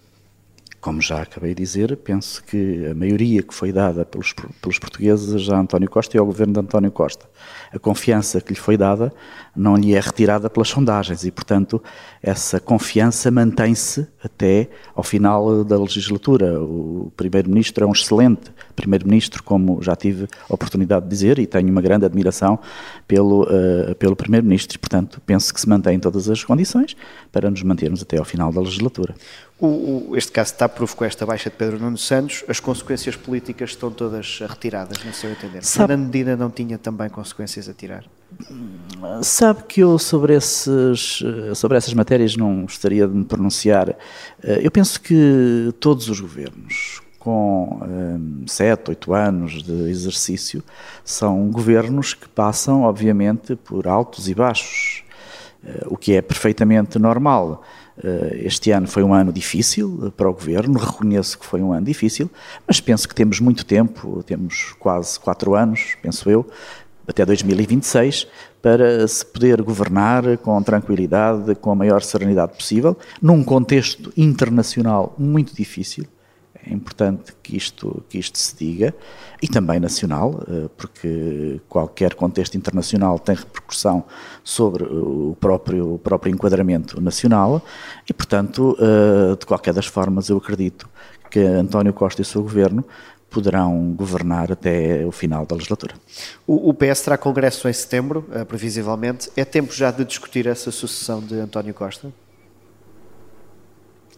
Como 0.87 1.01
já 1.01 1.21
acabei 1.21 1.53
de 1.53 1.61
dizer, 1.61 1.97
penso 1.97 2.41
que 2.45 2.85
a 2.85 2.95
maioria 2.95 3.43
que 3.43 3.53
foi 3.53 3.73
dada 3.73 4.05
pelos, 4.05 4.33
pelos 4.61 4.79
portugueses 4.79 5.49
a 5.49 5.59
António 5.59 5.89
Costa 5.89 6.15
e 6.15 6.17
ao 6.17 6.25
governo 6.25 6.53
de 6.53 6.59
António 6.61 6.89
Costa, 6.91 7.25
a 7.73 7.77
confiança 7.77 8.39
que 8.39 8.53
lhe 8.53 8.59
foi 8.59 8.77
dada 8.77 9.11
não 9.53 9.75
lhe 9.75 9.93
é 9.93 9.99
retirada 9.99 10.49
pelas 10.49 10.69
sondagens 10.69 11.25
e, 11.25 11.31
portanto, 11.31 11.83
essa 12.23 12.57
confiança 12.61 13.29
mantém-se 13.29 14.07
até 14.23 14.69
ao 14.95 15.03
final 15.03 15.65
da 15.65 15.77
legislatura. 15.77 16.57
O 16.61 17.11
Primeiro-Ministro 17.17 17.83
é 17.83 17.87
um 17.87 17.91
excelente 17.91 18.49
Primeiro-Ministro, 18.73 19.43
como 19.43 19.83
já 19.83 19.93
tive 19.93 20.25
a 20.49 20.53
oportunidade 20.53 21.03
de 21.03 21.09
dizer, 21.09 21.37
e 21.37 21.45
tenho 21.45 21.67
uma 21.69 21.81
grande 21.81 22.05
admiração 22.05 22.59
pelo, 23.05 23.43
uh, 23.43 23.93
pelo 23.95 24.15
Primeiro-Ministro. 24.15 24.77
E, 24.77 24.79
portanto, 24.79 25.21
penso 25.25 25.53
que 25.53 25.59
se 25.59 25.67
mantém 25.67 25.99
todas 25.99 26.29
as 26.29 26.43
condições 26.45 26.95
para 27.29 27.49
nos 27.49 27.61
mantermos 27.63 28.01
até 28.01 28.17
ao 28.17 28.25
final 28.25 28.53
da 28.53 28.61
legislatura. 28.61 29.15
O, 29.59 30.11
o, 30.11 30.15
este 30.15 30.31
caso 30.31 30.53
está 30.53 30.69
provocou 30.69 31.07
esta 31.07 31.25
baixa 31.25 31.49
de 31.49 31.55
Pedro 31.55 31.79
Nuno 31.79 31.97
Santos. 31.97 32.43
As 32.47 32.59
consequências 32.59 33.15
políticas 33.15 33.71
estão 33.71 33.89
todas 33.89 34.39
retiradas, 34.39 35.03
no 35.03 35.11
seu 35.13 35.31
entender. 35.31 35.63
Sabe, 35.63 35.93
a 35.93 35.97
medida 35.97 36.37
não 36.37 36.51
tinha 36.51 36.77
também 36.77 37.09
consequências 37.09 37.67
a 37.67 37.73
tirar? 37.73 38.05
Sabe 39.23 39.63
que 39.63 39.81
eu 39.81 39.97
sobre, 39.97 40.35
esses, 40.35 41.23
sobre 41.55 41.77
essas 41.77 41.93
matérias 41.93 42.35
não 42.35 42.63
gostaria 42.63 43.07
de 43.07 43.15
me 43.15 43.25
pronunciar. 43.25 43.89
Eh, 44.43 44.61
eu 44.61 44.69
penso 44.69 45.01
que 45.01 45.73
todos 45.79 46.07
os 46.07 46.19
governos, 46.19 47.01
com 47.17 47.79
um, 47.81 48.47
sete, 48.47 48.89
oito 48.89 49.13
anos 49.13 49.63
de 49.63 49.89
exercício, 49.89 50.63
são 51.03 51.49
governos 51.49 52.13
que 52.13 52.29
passam, 52.29 52.83
obviamente, 52.83 53.55
por 53.55 53.87
altos 53.87 54.29
e 54.29 54.35
baixos, 54.35 55.03
uh, 55.63 55.87
o 55.93 55.97
que 55.97 56.13
é 56.13 56.21
perfeitamente 56.21 56.99
normal. 56.99 57.63
Uh, 57.97 58.35
este 58.45 58.71
ano 58.71 58.87
foi 58.87 59.03
um 59.03 59.13
ano 59.13 59.33
difícil 59.33 60.13
para 60.15 60.29
o 60.29 60.33
governo, 60.33 60.77
reconheço 60.77 61.39
que 61.39 61.45
foi 61.45 61.61
um 61.61 61.73
ano 61.73 61.85
difícil, 61.85 62.29
mas 62.67 62.79
penso 62.79 63.07
que 63.09 63.15
temos 63.15 63.39
muito 63.39 63.65
tempo, 63.65 64.23
temos 64.23 64.75
quase 64.77 65.19
quatro 65.19 65.55
anos, 65.55 65.95
penso 66.01 66.29
eu, 66.29 66.45
até 67.07 67.25
2026, 67.25 68.27
para 68.61 69.07
se 69.07 69.25
poder 69.25 69.61
governar 69.61 70.37
com 70.39 70.61
tranquilidade, 70.61 71.55
com 71.55 71.71
a 71.71 71.75
maior 71.75 72.01
serenidade 72.03 72.53
possível, 72.53 72.97
num 73.21 73.43
contexto 73.43 74.11
internacional 74.17 75.15
muito 75.17 75.55
difícil. 75.55 76.05
É 76.69 76.73
importante 76.73 77.33
que 77.41 77.55
isto, 77.55 78.03
que 78.09 78.17
isto 78.17 78.37
se 78.37 78.55
diga, 78.57 78.93
e 79.41 79.47
também 79.47 79.79
nacional, 79.79 80.43
eh, 80.47 80.69
porque 80.75 81.61
qualquer 81.69 82.13
contexto 82.13 82.55
internacional 82.55 83.17
tem 83.17 83.35
repercussão 83.35 84.03
sobre 84.43 84.83
o 84.83 85.37
próprio, 85.39 85.93
o 85.93 85.99
próprio 85.99 86.33
enquadramento 86.33 86.99
nacional, 86.99 87.61
e, 88.09 88.13
portanto, 88.13 88.77
eh, 88.79 89.35
de 89.39 89.45
qualquer 89.45 89.73
das 89.73 89.85
formas, 89.85 90.27
eu 90.27 90.37
acredito 90.37 90.89
que 91.31 91.39
António 91.39 91.93
Costa 91.93 92.21
e 92.21 92.23
o 92.23 92.25
seu 92.25 92.41
governo 92.41 92.83
poderão 93.29 93.93
governar 93.93 94.51
até 94.51 95.05
o 95.05 95.11
final 95.11 95.45
da 95.45 95.55
legislatura. 95.55 95.95
O, 96.45 96.69
o 96.69 96.73
PS 96.73 97.01
terá 97.01 97.17
congresso 97.17 97.69
em 97.69 97.73
setembro, 97.73 98.25
previsivelmente. 98.47 99.29
É 99.35 99.45
tempo 99.45 99.73
já 99.73 99.91
de 99.91 100.03
discutir 100.03 100.47
essa 100.47 100.71
sucessão 100.71 101.19
de 101.21 101.35
António 101.35 101.73
Costa? 101.73 102.11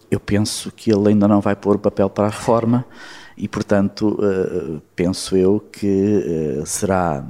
Eu 0.09 0.19
penso 0.19 0.71
que 0.71 0.91
ele 0.91 1.09
ainda 1.09 1.27
não 1.27 1.41
vai 1.41 1.55
pôr 1.55 1.75
o 1.75 1.79
papel 1.79 2.09
para 2.09 2.27
a 2.27 2.29
reforma 2.29 2.85
e, 3.37 3.47
portanto, 3.47 4.17
uh, 4.19 4.81
penso 4.95 5.37
eu 5.37 5.59
que 5.71 6.59
uh, 6.59 6.65
será 6.65 7.23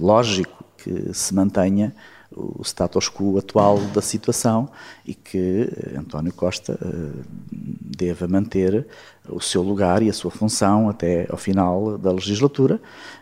lógico 0.00 0.64
que 0.76 1.12
se 1.14 1.34
mantenha 1.34 1.94
o 2.30 2.62
status 2.62 3.08
quo 3.08 3.38
atual 3.38 3.78
da 3.94 4.02
situação 4.02 4.68
e 5.08 5.14
que 5.14 5.68
António 5.96 6.32
Costa 6.34 6.78
deva 7.50 8.28
manter 8.28 8.86
o 9.28 9.40
seu 9.40 9.62
lugar 9.62 10.02
e 10.02 10.08
a 10.08 10.12
sua 10.12 10.30
função 10.30 10.88
até 10.88 11.26
ao 11.30 11.36
final 11.36 11.98
da 11.98 12.12
legislatura, 12.12 12.80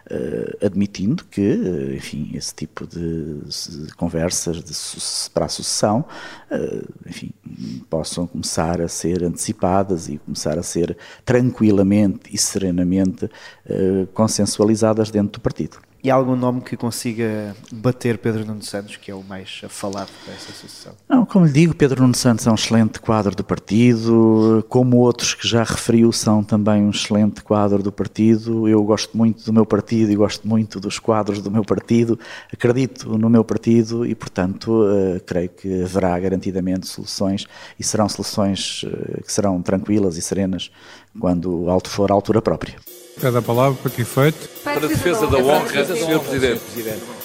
eh, 0.09 0.59
admitindo 0.63 1.25
que, 1.25 1.41
eh, 1.41 1.97
enfim, 1.97 2.31
esse 2.35 2.55
tipo 2.55 2.87
de 2.87 3.41
conversas 3.97 4.63
de, 4.63 5.31
para 5.31 5.47
a 5.47 5.49
sucessão, 5.49 6.05
eh, 6.51 6.83
enfim, 7.07 7.31
possam 7.89 8.27
começar 8.27 8.81
a 8.81 8.89
ser 8.89 9.25
antecipadas 9.25 10.09
e 10.09 10.19
começar 10.19 10.59
a 10.59 10.63
ser 10.63 10.97
tranquilamente 11.25 12.31
e 12.33 12.39
serenamente 12.39 13.31
consensualizadas 14.15 15.11
dentro 15.11 15.33
do 15.33 15.41
partido. 15.41 15.79
E 16.07 16.11
há 16.11 16.15
algum 16.15 16.37
nome 16.37 16.61
que 16.61 16.77
consiga 16.77 17.57
bater 17.73 18.19
Pedro 18.19 18.47
Nuno 18.47 18.63
Santos, 18.63 18.97
que 18.97 19.11
é 19.11 19.15
o 19.15 19.25
mais 19.25 19.63
falado 19.69 20.11
dessa 20.25 20.53
sucessão? 20.53 20.95
Não, 21.09 21.27
como 21.27 21.47
lhe 21.47 21.53
digo, 21.53 21.75
Pedro 21.77 22.01
Nuno 22.01 22.15
Santos 22.15 22.47
é 22.47 22.51
um 22.51 22.55
excelente 22.55 22.99
quadro 23.01 23.37
do 23.37 23.45
partido, 23.45 24.65
como 24.69 24.97
outros 24.97 25.35
que 25.35 25.47
já 25.47 25.63
referiu 25.63 26.11
são 26.11 26.43
também 26.43 26.83
um 26.83 26.91
excelente 26.91 27.43
quadro 27.43 27.83
do 27.83 27.93
partido. 27.93 28.67
Eu 28.67 28.83
gosto 28.83 29.17
muito 29.17 29.45
do 29.45 29.53
meu 29.53 29.67
partido 29.67 30.11
e 30.11 30.17
gosto 30.17 30.49
muito 30.49 30.81
dos 30.81 30.99
quadros 30.99 31.43
do 31.43 31.51
meu 31.51 31.63
partido, 31.63 32.19
acredito 32.51 33.19
no 33.19 33.29
meu 33.29 33.45
partido 33.45 34.07
e, 34.07 34.15
portanto, 34.15 34.85
uh, 34.85 35.21
creio 35.27 35.51
que 35.51 35.83
haverá 35.83 36.19
garantidamente 36.19 36.87
soluções 36.87 37.47
e 37.79 37.85
serão 37.85 38.09
soluções 38.09 38.83
uh, 38.85 39.23
que 39.23 39.31
serão 39.31 39.61
tranquilas 39.61 40.17
e 40.17 40.23
serenas 40.23 40.71
quando 41.21 41.69
alto 41.69 41.91
for 41.91 42.11
a 42.11 42.15
altura 42.15 42.41
própria. 42.41 42.77
Cada 43.21 43.43
palavra 43.43 43.79
para 43.83 43.91
que 43.91 44.03
efeito? 44.03 44.49
Para 44.65 44.85
a 44.85 44.89
defesa 44.89 45.27
da 45.27 45.39
honra, 45.39 45.85
Sr. 45.85 46.21
Presidente. 46.21 47.16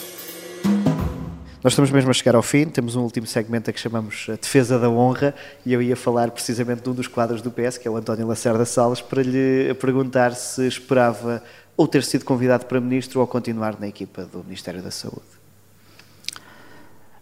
Nós 1.64 1.74
estamos 1.74 1.92
mesmo 1.92 2.10
a 2.10 2.14
chegar 2.14 2.34
ao 2.34 2.42
fim, 2.42 2.66
temos 2.66 2.96
um 2.96 3.02
último 3.04 3.28
segmento 3.28 3.70
a 3.70 3.74
que 3.74 3.80
chamamos 3.80 4.26
a 4.30 4.36
Defesa 4.36 4.80
da 4.80 4.90
Honra 4.90 5.36
e 5.64 5.72
eu 5.72 5.80
ia 5.80 5.96
falar 5.96 6.32
precisamente 6.32 6.82
de 6.82 6.90
um 6.90 6.94
dos 6.94 7.08
quadros 7.08 7.40
do 7.40 7.52
PS, 7.52 7.78
que 7.78 7.88
é 7.88 7.92
o 7.92 7.96
António 7.96 8.26
Lacerda 8.26 8.66
Salles, 8.66 9.00
para 9.00 9.22
lhe 9.22 9.72
perguntar 9.76 10.34
se 10.34 10.68
esperava 10.68 11.44
ou 11.78 11.88
ter 11.88 12.04
sido 12.04 12.26
convidado 12.26 12.66
para 12.66 12.82
Ministro 12.82 13.20
ou 13.20 13.28
continuar 13.28 13.80
na 13.80 13.88
equipa 13.88 14.24
do 14.26 14.44
Ministério 14.44 14.82
da 14.82 14.90
Saúde. 14.90 15.22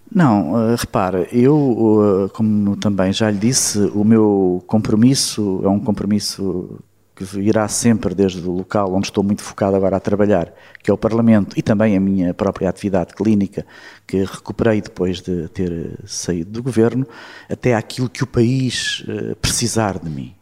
Não, 0.10 0.54
uh, 0.54 0.76
repare, 0.76 1.28
eu, 1.34 1.58
uh, 1.58 2.30
como 2.30 2.78
também 2.78 3.12
já 3.12 3.30
lhe 3.30 3.38
disse, 3.38 3.78
o 3.94 4.06
meu 4.06 4.64
compromisso 4.66 5.60
é 5.66 5.68
um 5.68 5.82
compromisso 5.82 6.80
que 7.20 7.26
virá 7.26 7.68
sempre 7.68 8.16
desde 8.16 8.40
o 8.48 8.50
local 8.50 8.94
onde 8.94 9.08
estou 9.08 9.22
muito 9.22 9.44
focado 9.44 9.76
agora 9.76 9.98
a 9.98 10.00
trabalhar, 10.00 10.54
que 10.82 10.90
é 10.90 10.94
o 10.94 10.98
Parlamento, 10.98 11.54
e 11.60 11.62
também 11.62 11.98
a 11.98 12.00
minha 12.00 12.34
própria 12.34 12.70
atividade 12.70 13.14
clínica, 13.14 13.66
que 14.08 14.24
recuperei 14.24 14.80
depois 14.80 15.20
de 15.20 15.50
ter 15.50 16.00
saído 16.06 16.50
do 16.50 16.64
governo, 16.64 17.06
até 17.50 17.76
aquilo 17.76 18.10
que 18.10 18.24
o 18.24 18.28
país 18.28 19.04
eh, 19.06 19.36
precisar 19.36 20.00
de 20.00 20.10
mim. 20.10 20.39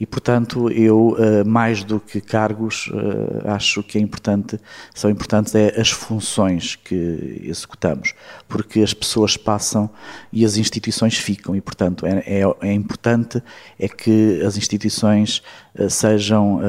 E, 0.00 0.06
portanto, 0.06 0.70
eu, 0.70 1.16
eh, 1.18 1.42
mais 1.42 1.82
do 1.82 1.98
que 1.98 2.20
cargos, 2.20 2.88
eh, 2.94 3.50
acho 3.50 3.82
que 3.82 3.98
é 3.98 4.00
importante, 4.00 4.58
são 4.94 5.10
importantes 5.10 5.54
é 5.56 5.80
as 5.80 5.90
funções 5.90 6.76
que 6.76 7.40
executamos, 7.42 8.14
porque 8.46 8.80
as 8.80 8.94
pessoas 8.94 9.36
passam 9.36 9.90
e 10.32 10.44
as 10.44 10.56
instituições 10.56 11.16
ficam, 11.16 11.56
e, 11.56 11.60
portanto, 11.60 12.06
é, 12.06 12.22
é, 12.26 12.42
é 12.60 12.72
importante 12.72 13.42
é 13.76 13.88
que 13.88 14.40
as 14.42 14.56
instituições 14.56 15.42
sejam 15.88 16.60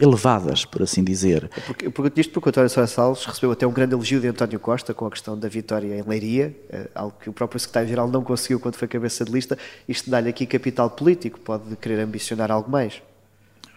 elevadas, 0.00 0.64
por 0.64 0.82
assim 0.82 1.04
dizer. 1.04 1.48
Porque, 1.66 1.88
pergunto 1.88 2.20
isto 2.20 2.32
porque 2.32 2.48
o 2.48 2.50
António 2.50 2.68
Soares 2.68 2.90
Salles 2.90 3.24
recebeu 3.24 3.52
até 3.52 3.66
um 3.66 3.72
grande 3.72 3.94
elogio 3.94 4.20
de 4.20 4.26
António 4.26 4.58
Costa 4.58 4.92
com 4.92 5.06
a 5.06 5.10
questão 5.10 5.38
da 5.38 5.48
vitória 5.48 5.96
em 5.96 6.02
Leiria, 6.02 6.54
algo 6.94 7.14
que 7.20 7.30
o 7.30 7.32
próprio 7.32 7.60
secretário-geral 7.60 8.08
não 8.08 8.22
conseguiu 8.22 8.58
quando 8.58 8.74
foi 8.76 8.88
cabeça 8.88 9.24
de 9.24 9.32
lista. 9.32 9.56
Isto 9.88 10.10
dá-lhe 10.10 10.28
aqui 10.28 10.46
capital 10.46 10.90
político, 10.90 11.38
pode 11.40 11.76
querer 11.76 12.00
ambicionar 12.00 12.50
algo 12.50 12.70
mais? 12.70 13.00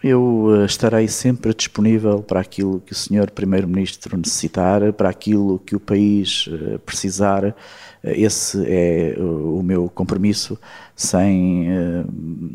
Eu 0.03 0.61
eh, 0.61 0.65
estarei 0.65 1.07
sempre 1.07 1.53
disponível 1.53 2.21
para 2.21 2.39
aquilo 2.39 2.79
que 2.81 2.91
o 2.91 2.95
Sr. 2.95 3.31
Primeiro-Ministro 3.31 4.15
necessitar, 4.15 4.93
para 4.93 5.09
aquilo 5.09 5.57
que 5.59 5.75
o 5.75 5.79
país 5.79 6.47
eh, 6.51 6.77
precisar. 6.85 7.55
Eh, 8.03 8.21
esse 8.21 8.63
é 8.67 9.15
o 9.19 9.63
meu 9.63 9.89
compromisso, 9.89 10.57
sem, 10.95 11.67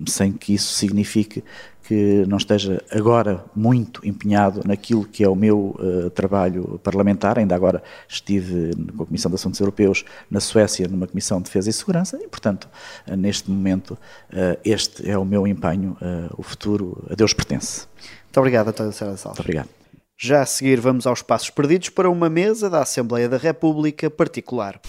sem 0.06 0.32
que 0.32 0.54
isso 0.54 0.72
signifique 0.74 1.42
que 1.84 2.24
não 2.26 2.36
esteja 2.36 2.82
agora 2.90 3.44
muito 3.54 4.06
empenhado 4.06 4.62
naquilo 4.64 5.04
que 5.04 5.24
é 5.24 5.28
o 5.28 5.34
meu 5.34 5.76
uh, 5.78 6.10
trabalho 6.10 6.80
parlamentar. 6.82 7.38
Ainda 7.38 7.54
agora 7.54 7.82
estive 8.08 8.70
com 8.96 9.02
a 9.02 9.06
Comissão 9.06 9.30
de 9.30 9.34
Assuntos 9.34 9.60
Europeus 9.60 10.04
na 10.30 10.40
Suécia, 10.40 10.86
numa 10.88 11.06
Comissão 11.06 11.38
de 11.38 11.44
Defesa 11.44 11.70
e 11.70 11.72
Segurança, 11.72 12.18
e, 12.22 12.28
portanto, 12.28 12.68
uh, 13.06 13.16
neste 13.16 13.50
momento, 13.50 13.92
uh, 13.92 14.58
este 14.64 15.08
é 15.08 15.18
o 15.18 15.24
meu 15.24 15.46
empenho. 15.46 15.96
o 16.36 16.42
futuro 16.42 17.04
a 17.10 17.14
Deus 17.14 17.32
pertence. 17.32 17.86
Muito 18.24 18.38
obrigado, 18.38 18.68
António 18.68 18.92
Serra 18.92 19.16
Salles. 19.16 19.38
Muito 19.38 19.40
obrigado. 19.40 19.68
Já 20.18 20.42
a 20.42 20.46
seguir, 20.46 20.80
vamos 20.80 21.06
aos 21.06 21.20
passos 21.22 21.50
perdidos 21.50 21.88
para 21.88 22.08
uma 22.08 22.30
mesa 22.30 22.70
da 22.70 22.82
Assembleia 22.82 23.28
da 23.28 23.36
República 23.36 24.08
particular. 24.08 24.80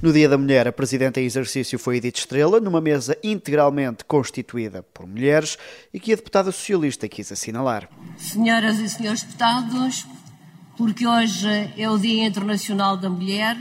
No 0.00 0.12
Dia 0.12 0.28
da 0.28 0.38
Mulher, 0.38 0.68
a 0.68 0.72
Presidenta 0.72 1.20
em 1.20 1.24
exercício 1.24 1.76
foi 1.76 1.96
Edith 1.96 2.18
Estrela, 2.18 2.60
numa 2.60 2.80
mesa 2.80 3.18
integralmente 3.20 4.04
constituída 4.04 4.80
por 4.80 5.08
mulheres 5.08 5.58
e 5.92 5.98
que 5.98 6.12
a 6.12 6.16
deputada 6.16 6.52
socialista 6.52 7.08
quis 7.08 7.32
assinalar. 7.32 7.88
Senhoras 8.16 8.78
e 8.78 8.88
senhores 8.88 9.24
deputados, 9.24 10.06
porque 10.76 11.04
hoje 11.04 11.48
é 11.76 11.90
o 11.90 11.98
Dia 11.98 12.28
Internacional 12.28 12.96
da 12.96 13.10
Mulher, 13.10 13.56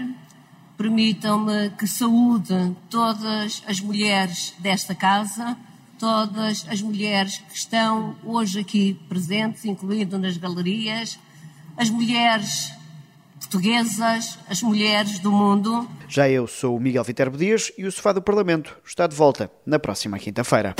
permitam-me 0.77 1.71
que 1.71 1.87
saúde 1.87 2.75
todas 2.87 3.63
as 3.67 3.79
mulheres 3.79 4.53
desta 4.59 4.93
casa, 4.93 5.57
todas 5.97 6.67
as 6.69 6.83
mulheres 6.83 7.39
que 7.49 7.55
estão 7.55 8.15
hoje 8.23 8.59
aqui 8.59 8.93
presentes, 9.09 9.65
incluindo 9.65 10.19
nas 10.19 10.37
galerias, 10.37 11.17
as 11.75 11.89
mulheres 11.89 12.76
portuguesas, 13.47 14.37
as 14.49 14.61
mulheres 14.61 15.19
do 15.19 15.31
mundo. 15.31 15.87
Já 16.09 16.29
eu 16.29 16.45
sou 16.47 16.75
o 16.75 16.79
Miguel 16.79 17.03
Viterbo 17.03 17.37
Dias 17.37 17.71
e 17.77 17.85
o 17.85 17.91
Sofá 17.91 18.11
do 18.11 18.21
Parlamento 18.21 18.77
está 18.85 19.07
de 19.07 19.15
volta 19.15 19.49
na 19.65 19.79
próxima 19.79 20.19
quinta-feira. 20.19 20.75